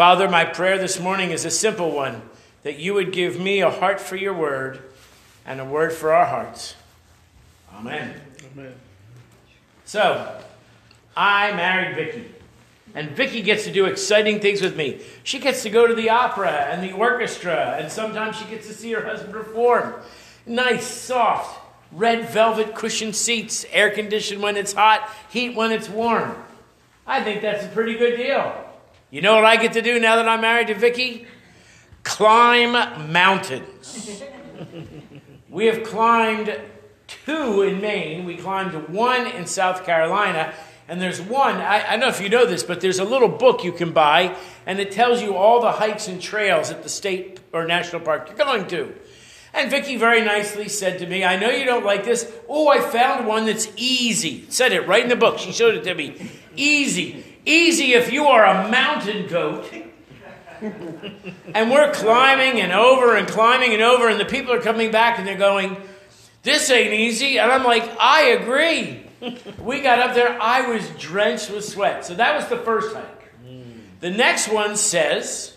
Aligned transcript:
Father, 0.00 0.30
my 0.30 0.46
prayer 0.46 0.78
this 0.78 0.98
morning 0.98 1.30
is 1.30 1.44
a 1.44 1.50
simple 1.50 1.90
one 1.90 2.22
that 2.62 2.78
you 2.78 2.94
would 2.94 3.12
give 3.12 3.38
me 3.38 3.60
a 3.60 3.68
heart 3.68 4.00
for 4.00 4.16
your 4.16 4.32
word 4.32 4.80
and 5.44 5.60
a 5.60 5.64
word 5.66 5.92
for 5.92 6.14
our 6.14 6.24
hearts. 6.24 6.74
Amen. 7.74 8.18
Amen. 8.50 8.72
So, 9.84 10.40
I 11.14 11.52
married 11.52 11.96
Vicky. 11.96 12.34
And 12.94 13.10
Vicky 13.10 13.42
gets 13.42 13.64
to 13.64 13.70
do 13.70 13.84
exciting 13.84 14.40
things 14.40 14.62
with 14.62 14.74
me. 14.74 15.02
She 15.22 15.38
gets 15.38 15.64
to 15.64 15.68
go 15.68 15.86
to 15.86 15.92
the 15.92 16.08
opera 16.08 16.50
and 16.50 16.82
the 16.82 16.92
orchestra, 16.96 17.76
and 17.78 17.92
sometimes 17.92 18.36
she 18.36 18.46
gets 18.46 18.68
to 18.68 18.72
see 18.72 18.92
her 18.92 19.04
husband 19.04 19.34
perform. 19.34 19.92
Nice, 20.46 20.86
soft, 20.86 21.60
red 21.92 22.30
velvet 22.30 22.74
cushion 22.74 23.12
seats, 23.12 23.66
air 23.70 23.90
conditioned 23.90 24.40
when 24.40 24.56
it's 24.56 24.72
hot, 24.72 25.06
heat 25.28 25.54
when 25.54 25.70
it's 25.70 25.90
warm. 25.90 26.42
I 27.06 27.22
think 27.22 27.42
that's 27.42 27.66
a 27.66 27.68
pretty 27.68 27.98
good 27.98 28.16
deal. 28.16 28.68
You 29.10 29.22
know 29.22 29.34
what 29.34 29.44
I 29.44 29.56
get 29.56 29.72
to 29.72 29.82
do 29.82 29.98
now 29.98 30.16
that 30.16 30.28
I'm 30.28 30.40
married 30.40 30.68
to 30.68 30.74
Vicky? 30.74 31.26
Climb 32.04 33.12
mountains. 33.12 34.22
we 35.50 35.66
have 35.66 35.82
climbed 35.82 36.60
two 37.08 37.62
in 37.62 37.80
Maine. 37.80 38.24
We 38.24 38.36
climbed 38.36 38.88
one 38.88 39.26
in 39.26 39.46
South 39.46 39.84
Carolina. 39.84 40.54
And 40.86 41.00
there's 41.00 41.20
one, 41.20 41.56
I, 41.56 41.86
I, 41.86 41.90
don't 41.90 42.00
know 42.00 42.08
if 42.08 42.20
you 42.20 42.28
know 42.28 42.46
this, 42.46 42.62
but 42.62 42.80
there's 42.80 42.98
a 42.98 43.04
little 43.04 43.28
book 43.28 43.62
you 43.62 43.70
can 43.70 43.92
buy, 43.92 44.36
and 44.66 44.80
it 44.80 44.90
tells 44.90 45.22
you 45.22 45.36
all 45.36 45.60
the 45.60 45.70
hikes 45.70 46.08
and 46.08 46.20
trails 46.20 46.72
at 46.72 46.82
the 46.82 46.88
state 46.88 47.38
or 47.52 47.64
national 47.64 48.02
park 48.02 48.26
you're 48.28 48.36
going 48.36 48.66
to. 48.68 48.92
And 49.54 49.70
Vicky 49.70 49.96
very 49.96 50.20
nicely 50.20 50.68
said 50.68 50.98
to 50.98 51.06
me, 51.06 51.24
I 51.24 51.36
know 51.36 51.50
you 51.50 51.64
don't 51.64 51.84
like 51.84 52.04
this. 52.04 52.32
Oh, 52.48 52.68
I 52.68 52.80
found 52.80 53.26
one 53.26 53.46
that's 53.46 53.68
easy. 53.76 54.46
Said 54.48 54.72
it 54.72 54.86
right 54.88 55.02
in 55.02 55.08
the 55.08 55.16
book. 55.16 55.38
She 55.38 55.52
showed 55.52 55.74
it 55.74 55.84
to 55.84 55.94
me. 55.94 56.30
Easy. 56.56 57.24
Easy 57.44 57.94
if 57.94 58.12
you 58.12 58.26
are 58.26 58.44
a 58.44 58.70
mountain 58.70 59.26
goat. 59.28 59.72
and 61.54 61.70
we're 61.70 61.92
climbing 61.92 62.60
and 62.60 62.72
over 62.72 63.16
and 63.16 63.26
climbing 63.26 63.72
and 63.72 63.82
over, 63.82 64.08
and 64.08 64.20
the 64.20 64.26
people 64.26 64.52
are 64.52 64.60
coming 64.60 64.90
back 64.90 65.18
and 65.18 65.26
they're 65.26 65.38
going, 65.38 65.76
This 66.42 66.70
ain't 66.70 66.92
easy. 66.92 67.38
And 67.38 67.50
I'm 67.50 67.64
like, 67.64 67.88
I 67.98 68.22
agree 68.30 69.06
we 69.58 69.80
got 69.80 69.98
up 69.98 70.14
there, 70.14 70.40
I 70.40 70.62
was 70.62 70.88
drenched 70.90 71.50
with 71.50 71.64
sweat. 71.64 72.04
So 72.04 72.14
that 72.14 72.36
was 72.36 72.46
the 72.48 72.56
first 72.56 72.94
hike. 72.94 73.16
The 74.00 74.10
next 74.10 74.48
one 74.48 74.76
says, 74.76 75.54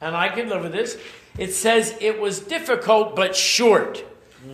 and 0.00 0.16
I 0.16 0.28
can 0.28 0.48
live 0.48 0.62
with 0.62 0.72
this, 0.72 0.96
it 1.36 1.52
says 1.52 1.96
it 2.00 2.20
was 2.20 2.38
difficult 2.38 3.16
but 3.16 3.34
short. 3.34 4.04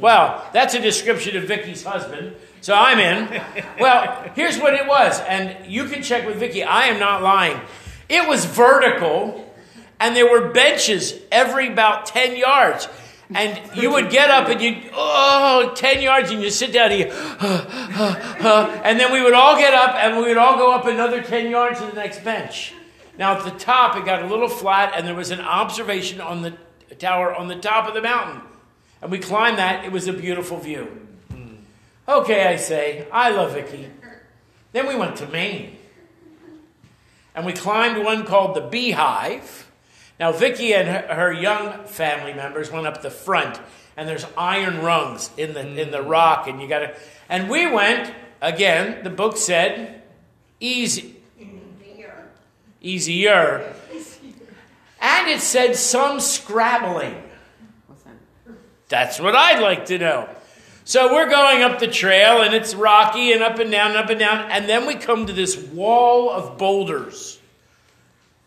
Well, 0.01 0.43
that's 0.55 0.73
a 0.73 0.81
description 0.81 1.37
of 1.37 1.45
Vicky's 1.45 1.85
husband. 1.85 2.35
So 2.63 2.75
I'm 2.75 3.01
in. 3.01 3.43
Well, 3.81 4.31
here's 4.37 4.57
what 4.57 4.75
it 4.75 4.87
was, 4.87 5.19
and 5.21 5.67
you 5.67 5.87
can 5.87 6.01
check 6.01 6.25
with 6.25 6.37
Vicky. 6.37 6.63
I 6.63 6.87
am 6.87 7.01
not 7.01 7.21
lying. 7.21 7.61
It 8.09 8.29
was 8.29 8.45
vertical, 8.45 9.53
and 9.99 10.15
there 10.15 10.31
were 10.31 10.51
benches 10.51 11.19
every 11.33 11.73
about 11.73 12.07
10 12.07 12.37
yards. 12.37 12.89
And 13.35 13.61
you 13.75 13.91
would 13.91 14.11
get 14.11 14.31
up 14.31 14.49
and 14.49 14.61
you'd, 14.61 14.91
oh, 14.93 15.73
10 15.75 16.03
yards, 16.03 16.31
and 16.31 16.41
you'd 16.41 16.53
sit 16.53 16.73
down 16.73 16.93
and 16.93 17.01
you, 17.01 17.07
and 18.85 19.01
then 19.01 19.11
we 19.11 19.25
would 19.25 19.33
all 19.33 19.57
get 19.57 19.75
up 19.75 19.97
and 19.97 20.19
we 20.19 20.25
would 20.25 20.37
all 20.37 20.57
go 20.57 20.71
up 20.71 20.87
another 20.87 21.21
10 21.23 21.51
yards 21.51 21.81
to 21.81 21.87
the 21.87 21.95
next 21.95 22.23
bench. 22.23 22.75
Now, 23.19 23.39
at 23.39 23.45
the 23.45 23.59
top, 23.59 23.97
it 23.97 24.05
got 24.05 24.23
a 24.23 24.27
little 24.27 24.49
flat, 24.49 24.93
and 24.95 25.07
there 25.07 25.15
was 25.15 25.31
an 25.31 25.41
observation 25.41 26.21
on 26.21 26.43
the 26.43 26.57
tower 26.99 27.35
on 27.35 27.49
the 27.49 27.57
top 27.57 27.89
of 27.89 27.95
the 27.95 28.03
mountain. 28.03 28.41
And 29.01 29.11
we 29.11 29.19
climbed 29.19 29.59
that. 29.59 29.85
It 29.85 29.91
was 29.91 30.07
a 30.07 30.13
beautiful 30.13 30.59
view. 30.59 31.09
Okay, 32.09 32.47
I 32.47 32.57
say, 32.57 33.07
I 33.13 33.31
love 33.31 33.53
Vicky. 33.53 33.89
Then 34.73 34.89
we 34.89 34.97
went 34.97 35.17
to 35.17 35.27
Maine. 35.27 35.77
And 37.35 37.47
we 37.47 37.53
climbed 37.53 38.03
one 38.05 38.27
called 38.27 38.57
the 38.57 38.61
Beehive. 38.61 39.71
Now, 40.19 40.33
Vicky 40.33 40.75
and 40.75 40.89
her, 40.89 41.33
young 41.33 41.85
family 41.85 42.35
members 42.35 42.71
went 42.71 42.87
up 42.87 43.03
the 43.03 43.11
front, 43.11 43.61
and 43.97 44.09
there's 44.09 44.27
iron 44.37 44.81
rungs 44.83 45.31
in 45.37 45.55
the 45.55 45.61
in 45.61 45.91
the 45.91 45.99
mm. 45.99 46.09
rock, 46.09 46.47
and 46.47 46.61
you 46.61 46.69
got 46.69 46.81
to. 46.81 46.95
And 47.29 47.49
we 47.49 47.67
went 47.67 48.13
again. 48.41 49.03
The 49.03 49.11
book 49.11 49.37
said, 49.37 50.03
easy, 50.61 51.17
easier, 52.81 53.75
and 55.01 55.29
it 55.29 55.41
said 55.41 55.77
some 55.77 56.21
scrabbling. 56.21 57.21
That's 58.89 59.19
what 59.19 59.35
I'd 59.35 59.61
like 59.61 59.87
to 59.87 59.99
know. 59.99 60.29
So 60.85 61.13
we're 61.13 61.31
going 61.31 61.63
up 61.63 61.79
the 61.79 61.87
trail, 61.87 62.43
and 62.43 62.55
it's 62.55 62.75
rocky 62.75 63.33
and 63.33 63.43
up 63.43 63.59
and 63.59 63.71
down, 63.71 63.91
and 63.91 63.99
up 63.99 64.11
and 64.11 64.19
down, 64.19 64.51
and 64.51 64.69
then 64.69 64.87
we 64.87 64.95
come 64.95 65.27
to 65.27 65.33
this 65.33 65.57
wall 65.57 66.31
of 66.31 66.59
boulders. 66.59 67.39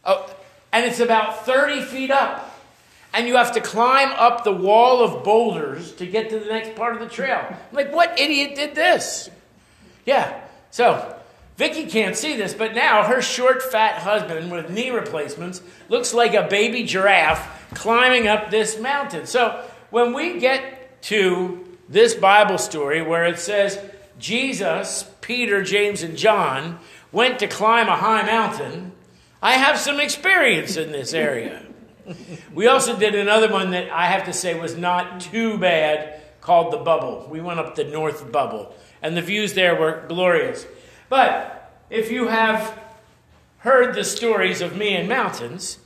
Oh, 0.04 0.30
and 0.72 0.86
it's 0.86 1.00
about 1.00 1.46
30 1.46 1.82
feet 1.84 2.12
up. 2.12 2.52
And 3.14 3.30
you 3.30 3.38
have 3.38 3.54
to 3.54 3.62
climb 3.62 4.10
up 4.12 4.44
the 4.44 4.52
wall 4.52 5.02
of 5.02 5.24
boulders 5.24 5.94
to 5.94 6.06
get 6.06 6.30
to 6.32 6.40
the 6.40 6.48
next 6.48 6.76
part 6.76 6.96
of 6.96 7.00
the 7.00 7.08
trail. 7.08 7.46
I'm 7.50 7.58
like, 7.72 7.94
what 7.94 8.20
idiot 8.20 8.56
did 8.56 8.76
this? 8.76 9.30
Yeah. 10.06 10.42
So 10.72 11.16
Vicky 11.56 11.86
can't 11.86 12.18
see 12.18 12.36
this, 12.36 12.54
but 12.54 12.76
now 12.76 13.04
her 13.04 13.22
short, 13.22 13.64
fat 13.64 14.02
husband 14.02 14.52
with 14.52 14.70
knee 14.70 14.90
replacements 14.90 15.62
looks 15.88 16.14
like 16.14 16.34
a 16.34 16.46
baby 16.50 16.84
giraffe 16.84 17.74
climbing 17.74 18.28
up 18.28 18.52
this 18.52 18.78
mountain. 18.78 19.26
So 19.26 19.64
when 19.92 20.12
we 20.12 20.38
get 20.42 21.02
to 21.04 21.75
this 21.88 22.14
Bible 22.14 22.58
story 22.58 23.02
where 23.02 23.26
it 23.26 23.40
says 23.40 23.80
Jesus, 24.20 25.10
Peter, 25.22 25.64
James, 25.64 26.04
and 26.04 26.18
John 26.18 26.80
went 27.12 27.40
to 27.40 27.48
climb 27.48 27.88
a 27.88 27.96
high 27.96 28.26
mountain, 28.26 28.94
I 29.42 29.54
have 29.54 29.78
some 29.78 30.00
experience 30.00 30.78
in 30.78 30.92
this 30.92 31.14
area. 31.14 31.62
we 32.54 32.68
also 32.68 32.98
did 32.98 33.16
another 33.16 33.52
one 33.52 33.72
that 33.72 33.90
I 33.90 34.08
have 34.08 34.26
to 34.26 34.34
say 34.34 34.60
was 34.60 34.76
not 34.76 35.22
too 35.22 35.58
bad 35.58 36.22
called 36.42 36.72
the 36.72 36.78
Bubble. 36.78 37.28
We 37.30 37.42
went 37.42 37.60
up 37.60 37.76
the 37.76 37.84
North 37.84 38.32
Bubble, 38.32 38.76
and 39.02 39.16
the 39.16 39.22
views 39.22 39.54
there 39.54 39.76
were 39.76 40.06
glorious. 40.08 40.66
But 41.10 41.82
if 41.90 42.12
you 42.12 42.28
have 42.28 42.80
heard 43.60 43.96
the 43.96 44.04
stories 44.04 44.62
of 44.62 44.76
me 44.76 44.96
and 44.96 45.10
mountains, 45.10 45.80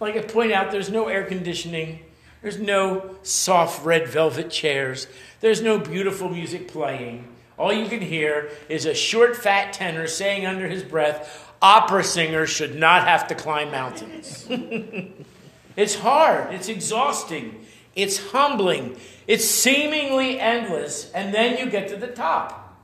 like 0.00 0.16
I 0.16 0.22
point 0.22 0.52
out, 0.52 0.70
there's 0.70 0.90
no 0.90 1.06
air 1.06 1.24
conditioning, 1.24 2.00
there's 2.42 2.58
no 2.58 3.16
soft 3.22 3.84
red 3.84 4.08
velvet 4.08 4.50
chairs, 4.50 5.06
there's 5.40 5.62
no 5.62 5.78
beautiful 5.78 6.28
music 6.28 6.68
playing. 6.68 7.26
All 7.58 7.72
you 7.72 7.88
can 7.88 8.00
hear 8.00 8.50
is 8.68 8.86
a 8.86 8.94
short, 8.94 9.36
fat 9.36 9.74
tenor 9.74 10.06
saying 10.06 10.46
under 10.46 10.66
his 10.66 10.82
breath, 10.82 11.52
opera 11.60 12.02
singers 12.02 12.48
should 12.48 12.74
not 12.74 13.06
have 13.06 13.28
to 13.28 13.34
climb 13.34 13.70
mountains. 13.70 14.46
it's 15.76 15.96
hard, 15.96 16.54
it's 16.54 16.68
exhausting, 16.68 17.66
it's 17.94 18.30
humbling, 18.30 18.96
it's 19.26 19.44
seemingly 19.44 20.40
endless, 20.40 21.10
and 21.12 21.34
then 21.34 21.58
you 21.58 21.70
get 21.70 21.88
to 21.88 21.96
the 21.96 22.06
top. 22.06 22.78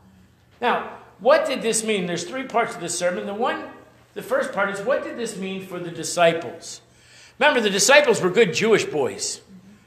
Now, 0.60 0.90
what 1.20 1.46
did 1.46 1.62
this 1.62 1.82
mean? 1.82 2.06
There's 2.06 2.24
three 2.24 2.44
parts 2.44 2.74
of 2.74 2.80
this 2.80 2.98
sermon. 2.98 3.26
The 3.26 3.34
one, 3.34 3.64
the 4.14 4.22
first 4.22 4.52
part 4.52 4.70
is 4.70 4.80
what 4.80 5.02
did 5.04 5.16
this 5.16 5.36
mean 5.36 5.64
for 5.64 5.78
the 5.78 5.90
disciples? 5.90 6.82
Remember, 7.38 7.60
the 7.60 7.70
disciples 7.70 8.20
were 8.20 8.30
good 8.30 8.54
Jewish 8.54 8.84
boys. 8.84 9.40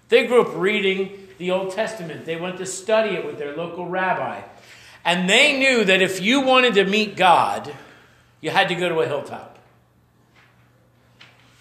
They 0.10 0.26
grew 0.26 0.42
up 0.42 0.56
reading 0.56 1.28
the 1.38 1.52
Old 1.52 1.72
Testament. 1.72 2.26
They 2.26 2.36
went 2.36 2.58
to 2.58 2.66
study 2.66 3.16
it 3.16 3.26
with 3.26 3.38
their 3.38 3.56
local 3.56 3.88
rabbi. 3.88 4.42
And 5.06 5.30
they 5.30 5.58
knew 5.58 5.86
that 5.86 6.02
if 6.02 6.22
you 6.22 6.42
wanted 6.42 6.74
to 6.74 6.84
meet 6.84 7.16
God, 7.16 7.74
you 8.42 8.50
had 8.50 8.68
to 8.70 8.76
go 8.76 8.90
to 8.90 9.00
a 9.00 9.08
hilltop. 9.08 9.58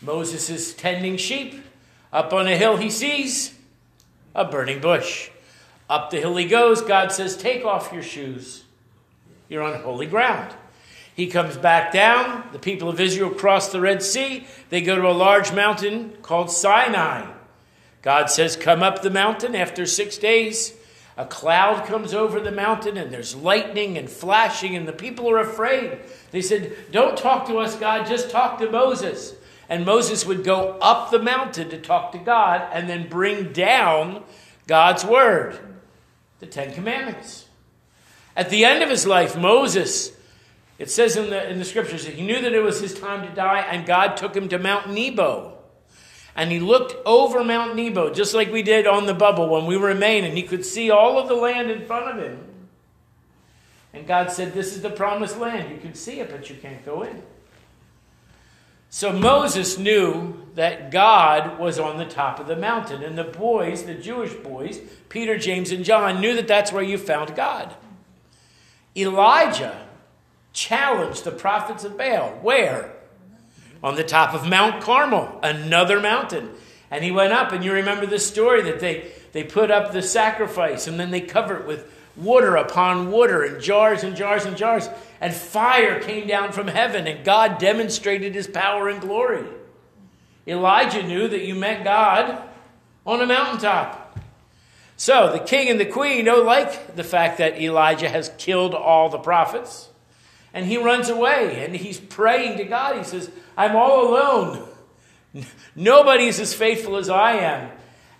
Moses 0.00 0.50
is 0.50 0.74
tending 0.74 1.16
sheep. 1.16 1.62
Up 2.12 2.32
on 2.32 2.46
a 2.48 2.56
hill, 2.56 2.76
he 2.78 2.90
sees 2.90 3.54
a 4.34 4.44
burning 4.44 4.80
bush. 4.80 5.30
Up 5.90 6.10
the 6.10 6.18
hill 6.18 6.36
he 6.36 6.46
goes. 6.46 6.80
God 6.80 7.12
says, 7.12 7.36
Take 7.36 7.64
off 7.64 7.92
your 7.92 8.02
shoes. 8.02 8.64
You're 9.48 9.62
on 9.62 9.80
holy 9.82 10.06
ground. 10.06 10.54
He 11.14 11.26
comes 11.26 11.56
back 11.56 11.92
down. 11.92 12.44
The 12.52 12.58
people 12.58 12.88
of 12.88 13.00
Israel 13.00 13.30
cross 13.30 13.72
the 13.72 13.80
Red 13.80 14.02
Sea. 14.02 14.46
They 14.68 14.80
go 14.80 14.96
to 14.96 15.08
a 15.08 15.12
large 15.12 15.52
mountain 15.52 16.12
called 16.22 16.50
Sinai. 16.50 17.37
God 18.02 18.30
says, 18.30 18.56
Come 18.56 18.82
up 18.82 19.02
the 19.02 19.10
mountain 19.10 19.54
after 19.54 19.86
six 19.86 20.18
days. 20.18 20.74
A 21.16 21.26
cloud 21.26 21.84
comes 21.86 22.14
over 22.14 22.38
the 22.38 22.52
mountain 22.52 22.96
and 22.96 23.10
there's 23.10 23.34
lightning 23.34 23.98
and 23.98 24.08
flashing, 24.08 24.76
and 24.76 24.86
the 24.86 24.92
people 24.92 25.28
are 25.28 25.38
afraid. 25.38 25.98
They 26.30 26.42
said, 26.42 26.76
Don't 26.92 27.18
talk 27.18 27.48
to 27.48 27.58
us, 27.58 27.74
God, 27.74 28.06
just 28.06 28.30
talk 28.30 28.58
to 28.60 28.70
Moses. 28.70 29.34
And 29.68 29.84
Moses 29.84 30.24
would 30.24 30.44
go 30.44 30.78
up 30.80 31.10
the 31.10 31.18
mountain 31.18 31.70
to 31.70 31.80
talk 31.80 32.12
to 32.12 32.18
God 32.18 32.66
and 32.72 32.88
then 32.88 33.08
bring 33.08 33.52
down 33.52 34.22
God's 34.66 35.04
word, 35.04 35.58
the 36.38 36.46
Ten 36.46 36.72
Commandments. 36.72 37.46
At 38.36 38.48
the 38.50 38.64
end 38.64 38.82
of 38.82 38.88
his 38.88 39.06
life, 39.06 39.36
Moses, 39.36 40.12
it 40.78 40.90
says 40.90 41.16
in 41.16 41.30
the, 41.30 41.50
in 41.50 41.58
the 41.58 41.64
scriptures 41.64 42.06
that 42.06 42.14
he 42.14 42.24
knew 42.24 42.40
that 42.40 42.52
it 42.52 42.62
was 42.62 42.80
his 42.80 42.98
time 42.98 43.28
to 43.28 43.34
die, 43.34 43.60
and 43.60 43.84
God 43.84 44.16
took 44.16 44.34
him 44.36 44.48
to 44.50 44.58
Mount 44.58 44.88
Nebo 44.88 45.57
and 46.38 46.52
he 46.52 46.60
looked 46.60 46.94
over 47.04 47.42
Mount 47.42 47.74
Nebo, 47.74 48.14
just 48.14 48.32
like 48.32 48.52
we 48.52 48.62
did 48.62 48.86
on 48.86 49.06
the 49.06 49.12
bubble 49.12 49.48
when 49.48 49.66
we 49.66 49.76
were 49.76 49.90
in 49.90 49.98
Maine, 49.98 50.22
and 50.22 50.36
he 50.36 50.44
could 50.44 50.64
see 50.64 50.88
all 50.88 51.18
of 51.18 51.26
the 51.26 51.34
land 51.34 51.68
in 51.68 51.84
front 51.84 52.16
of 52.16 52.24
him. 52.24 52.38
And 53.92 54.06
God 54.06 54.30
said, 54.30 54.54
This 54.54 54.76
is 54.76 54.82
the 54.82 54.88
promised 54.88 55.36
land. 55.36 55.68
You 55.68 55.78
can 55.78 55.94
see 55.94 56.20
it, 56.20 56.30
but 56.30 56.48
you 56.48 56.54
can't 56.54 56.86
go 56.86 57.02
in. 57.02 57.24
So 58.88 59.12
Moses 59.12 59.78
knew 59.78 60.46
that 60.54 60.92
God 60.92 61.58
was 61.58 61.76
on 61.76 61.98
the 61.98 62.06
top 62.06 62.38
of 62.38 62.46
the 62.46 62.54
mountain. 62.54 63.02
And 63.02 63.18
the 63.18 63.24
boys, 63.24 63.82
the 63.82 63.94
Jewish 63.94 64.32
boys, 64.32 64.78
Peter, 65.08 65.38
James, 65.38 65.72
and 65.72 65.84
John, 65.84 66.20
knew 66.20 66.36
that 66.36 66.46
that's 66.46 66.72
where 66.72 66.84
you 66.84 66.98
found 66.98 67.34
God. 67.34 67.74
Elijah 68.96 69.88
challenged 70.52 71.24
the 71.24 71.32
prophets 71.32 71.82
of 71.82 71.98
Baal. 71.98 72.38
Where? 72.42 72.94
On 73.82 73.94
the 73.94 74.04
top 74.04 74.34
of 74.34 74.48
Mount 74.48 74.82
Carmel, 74.82 75.38
another 75.42 76.00
mountain. 76.00 76.50
And 76.90 77.04
he 77.04 77.10
went 77.10 77.32
up, 77.32 77.52
and 77.52 77.64
you 77.64 77.72
remember 77.72 78.06
the 78.06 78.18
story 78.18 78.62
that 78.62 78.80
they, 78.80 79.10
they 79.32 79.44
put 79.44 79.70
up 79.70 79.92
the 79.92 80.02
sacrifice, 80.02 80.86
and 80.86 80.98
then 80.98 81.10
they 81.10 81.20
covered 81.20 81.60
it 81.60 81.66
with 81.66 81.92
water 82.16 82.56
upon 82.56 83.10
water, 83.10 83.44
and 83.44 83.62
jars 83.62 84.02
and 84.02 84.16
jars 84.16 84.44
and 84.44 84.56
jars. 84.56 84.88
And 85.20 85.32
fire 85.32 86.00
came 86.00 86.26
down 86.26 86.52
from 86.52 86.66
heaven, 86.66 87.06
and 87.06 87.24
God 87.24 87.58
demonstrated 87.58 88.34
his 88.34 88.46
power 88.48 88.88
and 88.88 89.00
glory. 89.00 89.44
Elijah 90.46 91.02
knew 91.02 91.28
that 91.28 91.44
you 91.44 91.54
met 91.54 91.84
God 91.84 92.42
on 93.06 93.20
a 93.20 93.26
mountaintop. 93.26 94.18
So 94.96 95.30
the 95.32 95.38
king 95.38 95.68
and 95.68 95.78
the 95.78 95.86
queen 95.86 96.24
don't 96.24 96.44
like 96.44 96.96
the 96.96 97.04
fact 97.04 97.38
that 97.38 97.60
Elijah 97.60 98.08
has 98.08 98.32
killed 98.36 98.74
all 98.74 99.08
the 99.08 99.18
prophets. 99.18 99.88
And 100.52 100.66
he 100.66 100.76
runs 100.76 101.08
away 101.08 101.64
and 101.64 101.76
he's 101.76 102.00
praying 102.00 102.58
to 102.58 102.64
God. 102.64 102.96
He 102.96 103.04
says, 103.04 103.30
I'm 103.58 103.74
all 103.74 104.08
alone. 104.08 104.68
Nobody's 105.74 106.38
as 106.38 106.54
faithful 106.54 106.96
as 106.96 107.08
I 107.08 107.32
am. 107.32 107.72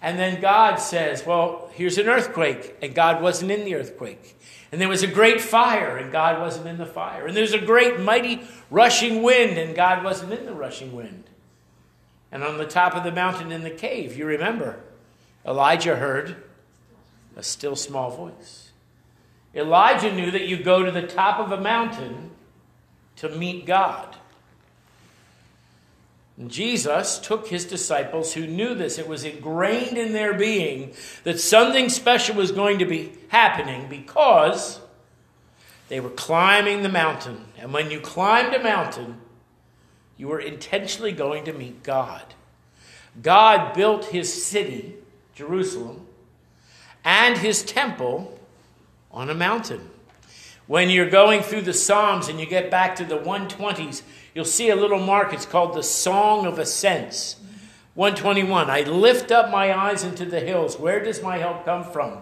And 0.02 0.18
then 0.18 0.40
God 0.40 0.76
says, 0.76 1.24
Well, 1.24 1.70
here's 1.74 1.96
an 1.96 2.08
earthquake. 2.08 2.76
And 2.82 2.92
God 2.92 3.22
wasn't 3.22 3.52
in 3.52 3.64
the 3.64 3.76
earthquake. 3.76 4.36
And 4.72 4.80
there 4.80 4.88
was 4.88 5.04
a 5.04 5.08
great 5.08 5.40
fire, 5.40 5.96
and 5.96 6.12
God 6.12 6.40
wasn't 6.40 6.66
in 6.66 6.76
the 6.76 6.86
fire. 6.86 7.26
And 7.26 7.36
there's 7.36 7.54
a 7.54 7.58
great, 7.58 8.00
mighty, 8.00 8.42
rushing 8.68 9.22
wind, 9.22 9.56
and 9.56 9.76
God 9.76 10.04
wasn't 10.04 10.32
in 10.32 10.44
the 10.44 10.52
rushing 10.52 10.92
wind. 10.92 11.24
And 12.32 12.42
on 12.42 12.58
the 12.58 12.66
top 12.66 12.94
of 12.94 13.04
the 13.04 13.12
mountain 13.12 13.52
in 13.52 13.62
the 13.62 13.70
cave, 13.70 14.16
you 14.16 14.26
remember, 14.26 14.80
Elijah 15.46 15.96
heard 15.96 16.36
a 17.36 17.42
still 17.42 17.76
small 17.76 18.10
voice. 18.10 18.72
Elijah 19.54 20.12
knew 20.12 20.32
that 20.32 20.48
you 20.48 20.62
go 20.62 20.84
to 20.84 20.90
the 20.90 21.06
top 21.06 21.38
of 21.38 21.52
a 21.52 21.60
mountain 21.60 22.32
to 23.16 23.28
meet 23.30 23.64
God. 23.64 24.17
Jesus 26.46 27.18
took 27.18 27.48
his 27.48 27.64
disciples 27.64 28.34
who 28.34 28.46
knew 28.46 28.74
this. 28.74 28.98
It 28.98 29.08
was 29.08 29.24
ingrained 29.24 29.98
in 29.98 30.12
their 30.12 30.34
being 30.34 30.94
that 31.24 31.40
something 31.40 31.88
special 31.88 32.36
was 32.36 32.52
going 32.52 32.78
to 32.78 32.84
be 32.84 33.12
happening 33.28 33.88
because 33.88 34.80
they 35.88 35.98
were 35.98 36.10
climbing 36.10 36.82
the 36.82 36.88
mountain. 36.88 37.46
And 37.58 37.72
when 37.72 37.90
you 37.90 37.98
climbed 37.98 38.54
a 38.54 38.62
mountain, 38.62 39.20
you 40.16 40.28
were 40.28 40.40
intentionally 40.40 41.12
going 41.12 41.44
to 41.44 41.52
meet 41.52 41.82
God. 41.82 42.22
God 43.20 43.74
built 43.74 44.06
his 44.06 44.44
city, 44.44 44.94
Jerusalem, 45.34 46.06
and 47.04 47.38
his 47.38 47.62
temple 47.64 48.38
on 49.10 49.30
a 49.30 49.34
mountain. 49.34 49.90
When 50.66 50.90
you're 50.90 51.08
going 51.08 51.42
through 51.42 51.62
the 51.62 51.72
Psalms 51.72 52.28
and 52.28 52.38
you 52.38 52.46
get 52.46 52.70
back 52.70 52.96
to 52.96 53.04
the 53.04 53.18
120s, 53.18 54.02
you'll 54.38 54.44
see 54.44 54.70
a 54.70 54.76
little 54.76 55.00
mark. 55.00 55.32
It's 55.32 55.44
called 55.44 55.74
the 55.74 55.82
Song 55.82 56.46
of 56.46 56.60
Ascents. 56.60 57.34
121 57.94 58.70
I 58.70 58.82
lift 58.82 59.32
up 59.32 59.50
my 59.50 59.76
eyes 59.76 60.04
into 60.04 60.24
the 60.24 60.38
hills. 60.38 60.78
Where 60.78 61.02
does 61.02 61.20
my 61.20 61.38
help 61.38 61.64
come 61.64 61.82
from? 61.82 62.20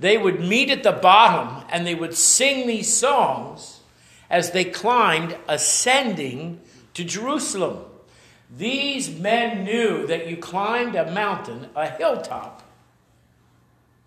They 0.00 0.16
would 0.16 0.40
meet 0.40 0.70
at 0.70 0.82
the 0.82 0.92
bottom 0.92 1.66
and 1.68 1.86
they 1.86 1.94
would 1.94 2.14
sing 2.14 2.66
these 2.66 2.90
songs 2.90 3.80
as 4.30 4.52
they 4.52 4.64
climbed, 4.64 5.36
ascending 5.46 6.62
to 6.94 7.04
Jerusalem. 7.04 7.84
These 8.56 9.10
men 9.10 9.64
knew 9.64 10.06
that 10.06 10.26
you 10.26 10.38
climbed 10.38 10.94
a 10.94 11.12
mountain, 11.12 11.68
a 11.76 11.90
hilltop, 11.90 12.62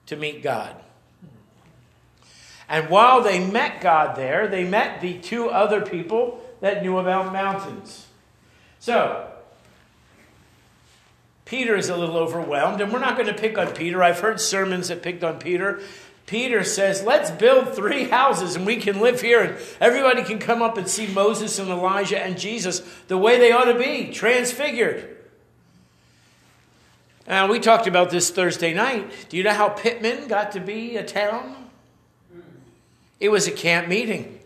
to 0.07 0.16
meet 0.16 0.42
God. 0.42 0.75
And 2.68 2.90
while 2.90 3.22
they 3.22 3.46
met 3.46 3.81
God 3.81 4.16
there, 4.16 4.48
they 4.48 4.64
met 4.64 5.00
the 5.00 5.19
two 5.19 5.48
other 5.50 5.81
people 5.81 6.44
that 6.62 6.81
knew 6.81 6.98
about 6.98 7.34
mountains. 7.34 8.08
So, 8.80 9.30
Peter 11.46 11.75
is 11.75 11.90
a 11.90 11.98
little 11.98 12.18
overwhelmed, 12.18 12.80
and 12.80 12.94
we're 12.94 13.00
not 13.00 13.18
going 13.18 13.28
to 13.28 13.34
pick 13.34 13.58
on 13.58 13.74
Peter. 13.74 14.02
I've 14.02 14.22
heard 14.22 14.40
sermons 14.40 14.88
that 14.88 15.04
picked 15.04 15.24
on 15.24 15.38
Peter. 15.38 15.81
Peter 16.25 16.63
says, 16.63 17.04
Let's 17.04 17.30
build 17.30 17.75
three 17.75 18.06
houses 18.06 18.56
and 18.56 18.66
we 18.66 18.78
can 18.78 19.02
live 19.02 19.19
here, 19.19 19.42
and 19.42 19.58
everybody 19.81 20.24
can 20.24 20.40
come 20.40 20.62
up 20.62 20.78
and 20.78 20.88
see 20.88 21.08
Moses 21.08 21.60
and 21.60 21.69
Elijah 21.69 22.24
and 22.24 22.40
Jesus 22.40 22.80
the 23.10 23.18
way 23.18 23.38
they 23.38 23.52
ought 23.52 23.66
to 23.66 23.78
be, 23.78 24.12
transfigured. 24.14 25.18
Now, 27.28 27.52
we 27.52 27.60
talked 27.60 27.88
about 27.88 28.10
this 28.10 28.30
Thursday 28.30 28.74
night. 28.74 29.28
Do 29.30 29.38
you 29.38 29.44
know 29.44 29.54
how 29.54 29.69
Pitman 29.69 30.28
got 30.28 30.54
to 30.54 30.60
be 30.60 30.96
a 30.98 31.04
town? 31.04 31.56
It 33.19 33.30
was 33.30 33.48
a 33.48 33.52
camp 33.52 33.88
meeting. 33.88 34.41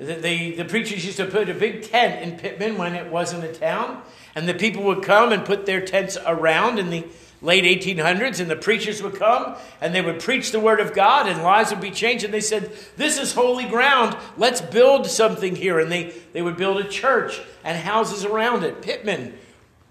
The, 0.00 0.54
the, 0.56 0.64
preachers 0.64 1.04
used 1.04 1.18
to 1.18 1.26
put 1.26 1.50
a 1.50 1.54
big 1.54 1.82
tent 1.82 2.22
in 2.22 2.38
Pitman 2.38 2.78
when 2.78 2.94
it 2.94 3.12
wasn't 3.12 3.44
a 3.44 3.52
town, 3.52 4.02
and 4.34 4.48
the 4.48 4.54
people 4.54 4.82
would 4.84 5.02
come 5.02 5.30
and 5.30 5.44
put 5.44 5.66
their 5.66 5.82
tents 5.82 6.16
around 6.26 6.78
in 6.78 6.88
the 6.88 7.04
late 7.42 7.64
1800s, 7.64 8.40
and 8.40 8.50
the 8.50 8.56
preachers 8.56 9.02
would 9.02 9.16
come 9.16 9.56
and 9.80 9.94
they 9.94 10.00
would 10.00 10.20
preach 10.20 10.52
the 10.52 10.60
word 10.60 10.80
of 10.80 10.94
God, 10.94 11.28
and 11.28 11.42
lives 11.42 11.70
would 11.70 11.82
be 11.82 11.90
changed. 11.90 12.24
And 12.24 12.32
they 12.32 12.40
said, 12.40 12.72
This 12.96 13.18
is 13.18 13.34
holy 13.34 13.66
ground. 13.66 14.16
Let's 14.38 14.62
build 14.62 15.06
something 15.06 15.54
here. 15.54 15.78
And 15.78 15.92
they, 15.92 16.14
they 16.32 16.40
would 16.40 16.56
build 16.56 16.78
a 16.78 16.88
church 16.88 17.40
and 17.62 17.76
houses 17.78 18.24
around 18.24 18.64
it. 18.64 18.80
Pitman 18.80 19.34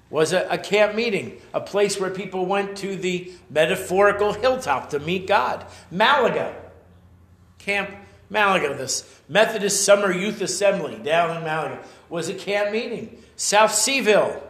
was 0.09 0.33
a, 0.33 0.47
a 0.49 0.57
camp 0.57 0.95
meeting, 0.95 1.39
a 1.53 1.61
place 1.61 1.99
where 1.99 2.09
people 2.09 2.47
went 2.47 2.77
to 2.77 2.95
the 2.95 3.31
metaphorical 3.51 4.33
hilltop 4.33 4.89
to 4.89 4.99
meet 4.99 5.27
God. 5.27 5.67
Malaga 5.91 6.55
Camp 7.59 7.91
Malaga, 8.29 8.75
this 8.75 9.21
Methodist 9.27 9.83
Summer 9.83 10.11
Youth 10.11 10.41
Assembly 10.41 10.99
down 11.03 11.35
in 11.37 11.43
Malaga, 11.43 11.83
was 12.09 12.29
a 12.29 12.33
camp 12.33 12.71
meeting. 12.71 13.21
South 13.35 13.71
Seaville 13.71 14.41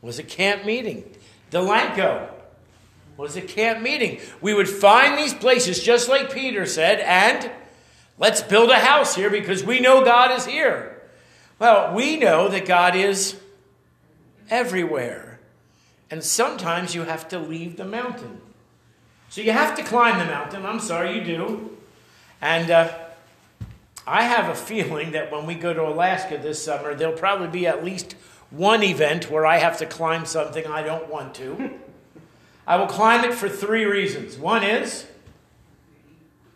was 0.00 0.18
a 0.18 0.22
camp 0.22 0.64
meeting. 0.64 1.04
Delanco 1.50 2.30
was 3.16 3.36
a 3.36 3.42
camp 3.42 3.82
meeting. 3.82 4.20
We 4.40 4.54
would 4.54 4.68
find 4.68 5.18
these 5.18 5.34
places, 5.34 5.82
just 5.82 6.08
like 6.08 6.32
Peter 6.32 6.64
said, 6.64 7.00
and 7.00 7.50
let's 8.18 8.40
build 8.40 8.70
a 8.70 8.78
house 8.78 9.14
here 9.14 9.30
because 9.30 9.62
we 9.62 9.80
know 9.80 10.04
God 10.04 10.30
is 10.38 10.46
here. 10.46 11.02
Well, 11.58 11.94
we 11.94 12.16
know 12.16 12.48
that 12.48 12.64
God 12.64 12.96
is 12.96 13.36
everywhere. 14.48 15.40
And 16.10 16.24
sometimes 16.24 16.94
you 16.94 17.02
have 17.02 17.28
to 17.28 17.38
leave 17.38 17.76
the 17.76 17.84
mountain. 17.84 18.40
So 19.28 19.42
you 19.42 19.52
have 19.52 19.76
to 19.76 19.82
climb 19.82 20.18
the 20.18 20.24
mountain. 20.24 20.64
I'm 20.64 20.80
sorry, 20.80 21.18
you 21.18 21.24
do. 21.24 21.76
And 22.40 22.70
uh, 22.70 22.96
I 24.06 24.22
have 24.22 24.48
a 24.48 24.54
feeling 24.54 25.12
that 25.12 25.30
when 25.30 25.46
we 25.46 25.54
go 25.54 25.72
to 25.72 25.86
Alaska 25.86 26.38
this 26.38 26.62
summer, 26.62 26.94
there'll 26.94 27.16
probably 27.16 27.48
be 27.48 27.66
at 27.66 27.84
least 27.84 28.14
one 28.50 28.82
event 28.82 29.30
where 29.30 29.46
I 29.46 29.58
have 29.58 29.78
to 29.78 29.86
climb 29.86 30.26
something 30.26 30.66
I 30.66 30.82
don't 30.82 31.08
want 31.08 31.34
to. 31.36 31.70
I 32.66 32.76
will 32.76 32.86
climb 32.86 33.24
it 33.24 33.34
for 33.34 33.48
three 33.48 33.84
reasons. 33.84 34.38
One 34.38 34.62
is 34.62 35.06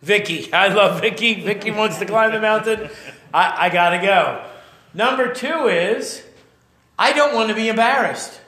Vicky. 0.03 0.53
I 0.53 0.69
love 0.69 1.01
Vicky. 1.01 1.43
Vicky 1.43 1.71
wants 1.71 1.99
to 1.99 2.07
climb 2.07 2.33
the 2.33 2.41
mountain. 2.41 2.91
I, 3.33 3.67
I 3.67 3.69
got 3.69 3.91
to 3.91 3.99
go. 3.99 4.45
Number 4.95 5.33
two 5.33 5.67
is 5.67 6.23
I 6.99 7.13
don't 7.13 7.35
want 7.35 7.51
to 7.51 7.55
be 7.55 7.69
embarrassed. 7.69 8.41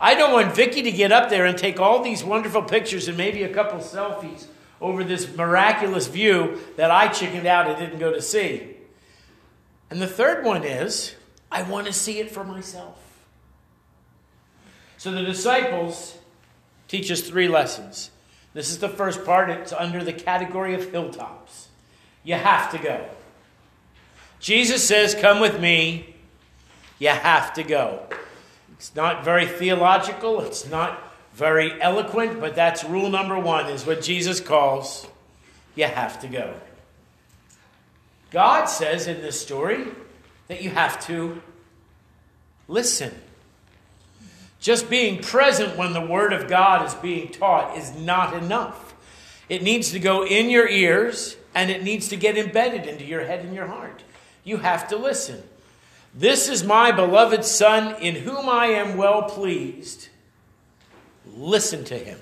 I 0.00 0.14
don't 0.14 0.32
want 0.32 0.54
Vicky 0.54 0.82
to 0.82 0.92
get 0.92 1.12
up 1.12 1.30
there 1.30 1.46
and 1.46 1.56
take 1.56 1.80
all 1.80 2.02
these 2.02 2.22
wonderful 2.22 2.62
pictures 2.62 3.08
and 3.08 3.16
maybe 3.16 3.42
a 3.42 3.52
couple 3.52 3.78
selfies 3.78 4.46
over 4.80 5.04
this 5.04 5.34
miraculous 5.36 6.06
view 6.06 6.60
that 6.76 6.90
I 6.90 7.08
chickened 7.08 7.46
out 7.46 7.68
and 7.68 7.78
didn't 7.78 7.98
go 7.98 8.12
to 8.12 8.20
see. 8.20 8.76
And 9.90 10.00
the 10.00 10.06
third 10.06 10.44
one 10.44 10.64
is, 10.64 11.14
I 11.50 11.62
want 11.62 11.86
to 11.86 11.92
see 11.92 12.18
it 12.18 12.30
for 12.30 12.44
myself. 12.44 12.98
So 14.96 15.12
the 15.12 15.22
disciples 15.22 16.18
teach 16.88 17.10
us 17.10 17.20
three 17.20 17.48
lessons. 17.48 18.10
This 18.54 18.70
is 18.70 18.78
the 18.78 18.88
first 18.88 19.24
part, 19.24 19.50
it's 19.50 19.72
under 19.72 20.02
the 20.02 20.12
category 20.12 20.74
of 20.74 20.90
hilltops. 20.90 21.68
You 22.22 22.34
have 22.34 22.70
to 22.72 22.78
go. 22.78 23.08
Jesus 24.40 24.86
says, 24.86 25.14
Come 25.14 25.40
with 25.40 25.60
me. 25.60 26.14
You 26.98 27.08
have 27.08 27.52
to 27.54 27.62
go. 27.62 28.06
It's 28.72 28.94
not 28.94 29.24
very 29.24 29.46
theological, 29.46 30.40
it's 30.40 30.68
not 30.68 31.13
very 31.34 31.80
eloquent, 31.80 32.40
but 32.40 32.54
that's 32.54 32.84
rule 32.84 33.10
number 33.10 33.38
one 33.38 33.66
is 33.66 33.84
what 33.84 34.00
Jesus 34.00 34.40
calls 34.40 35.06
you 35.74 35.84
have 35.84 36.20
to 36.20 36.28
go. 36.28 36.54
God 38.30 38.66
says 38.66 39.06
in 39.06 39.20
this 39.20 39.40
story 39.40 39.86
that 40.48 40.62
you 40.62 40.70
have 40.70 41.04
to 41.06 41.42
listen. 42.68 43.12
Just 44.60 44.88
being 44.88 45.20
present 45.20 45.76
when 45.76 45.92
the 45.92 46.00
Word 46.00 46.32
of 46.32 46.48
God 46.48 46.86
is 46.86 46.94
being 46.94 47.30
taught 47.30 47.76
is 47.76 47.94
not 47.94 48.34
enough. 48.34 48.94
It 49.48 49.62
needs 49.62 49.90
to 49.90 49.98
go 49.98 50.24
in 50.24 50.48
your 50.48 50.68
ears 50.68 51.36
and 51.54 51.70
it 51.70 51.82
needs 51.82 52.08
to 52.08 52.16
get 52.16 52.38
embedded 52.38 52.86
into 52.86 53.04
your 53.04 53.24
head 53.24 53.44
and 53.44 53.54
your 53.54 53.66
heart. 53.66 54.02
You 54.42 54.58
have 54.58 54.88
to 54.88 54.96
listen. 54.96 55.42
This 56.14 56.48
is 56.48 56.62
my 56.62 56.92
beloved 56.92 57.44
Son, 57.44 58.00
in 58.00 58.14
whom 58.14 58.48
I 58.48 58.66
am 58.66 58.96
well 58.96 59.24
pleased. 59.24 60.08
Listen 61.36 61.84
to 61.84 61.98
him. 61.98 62.18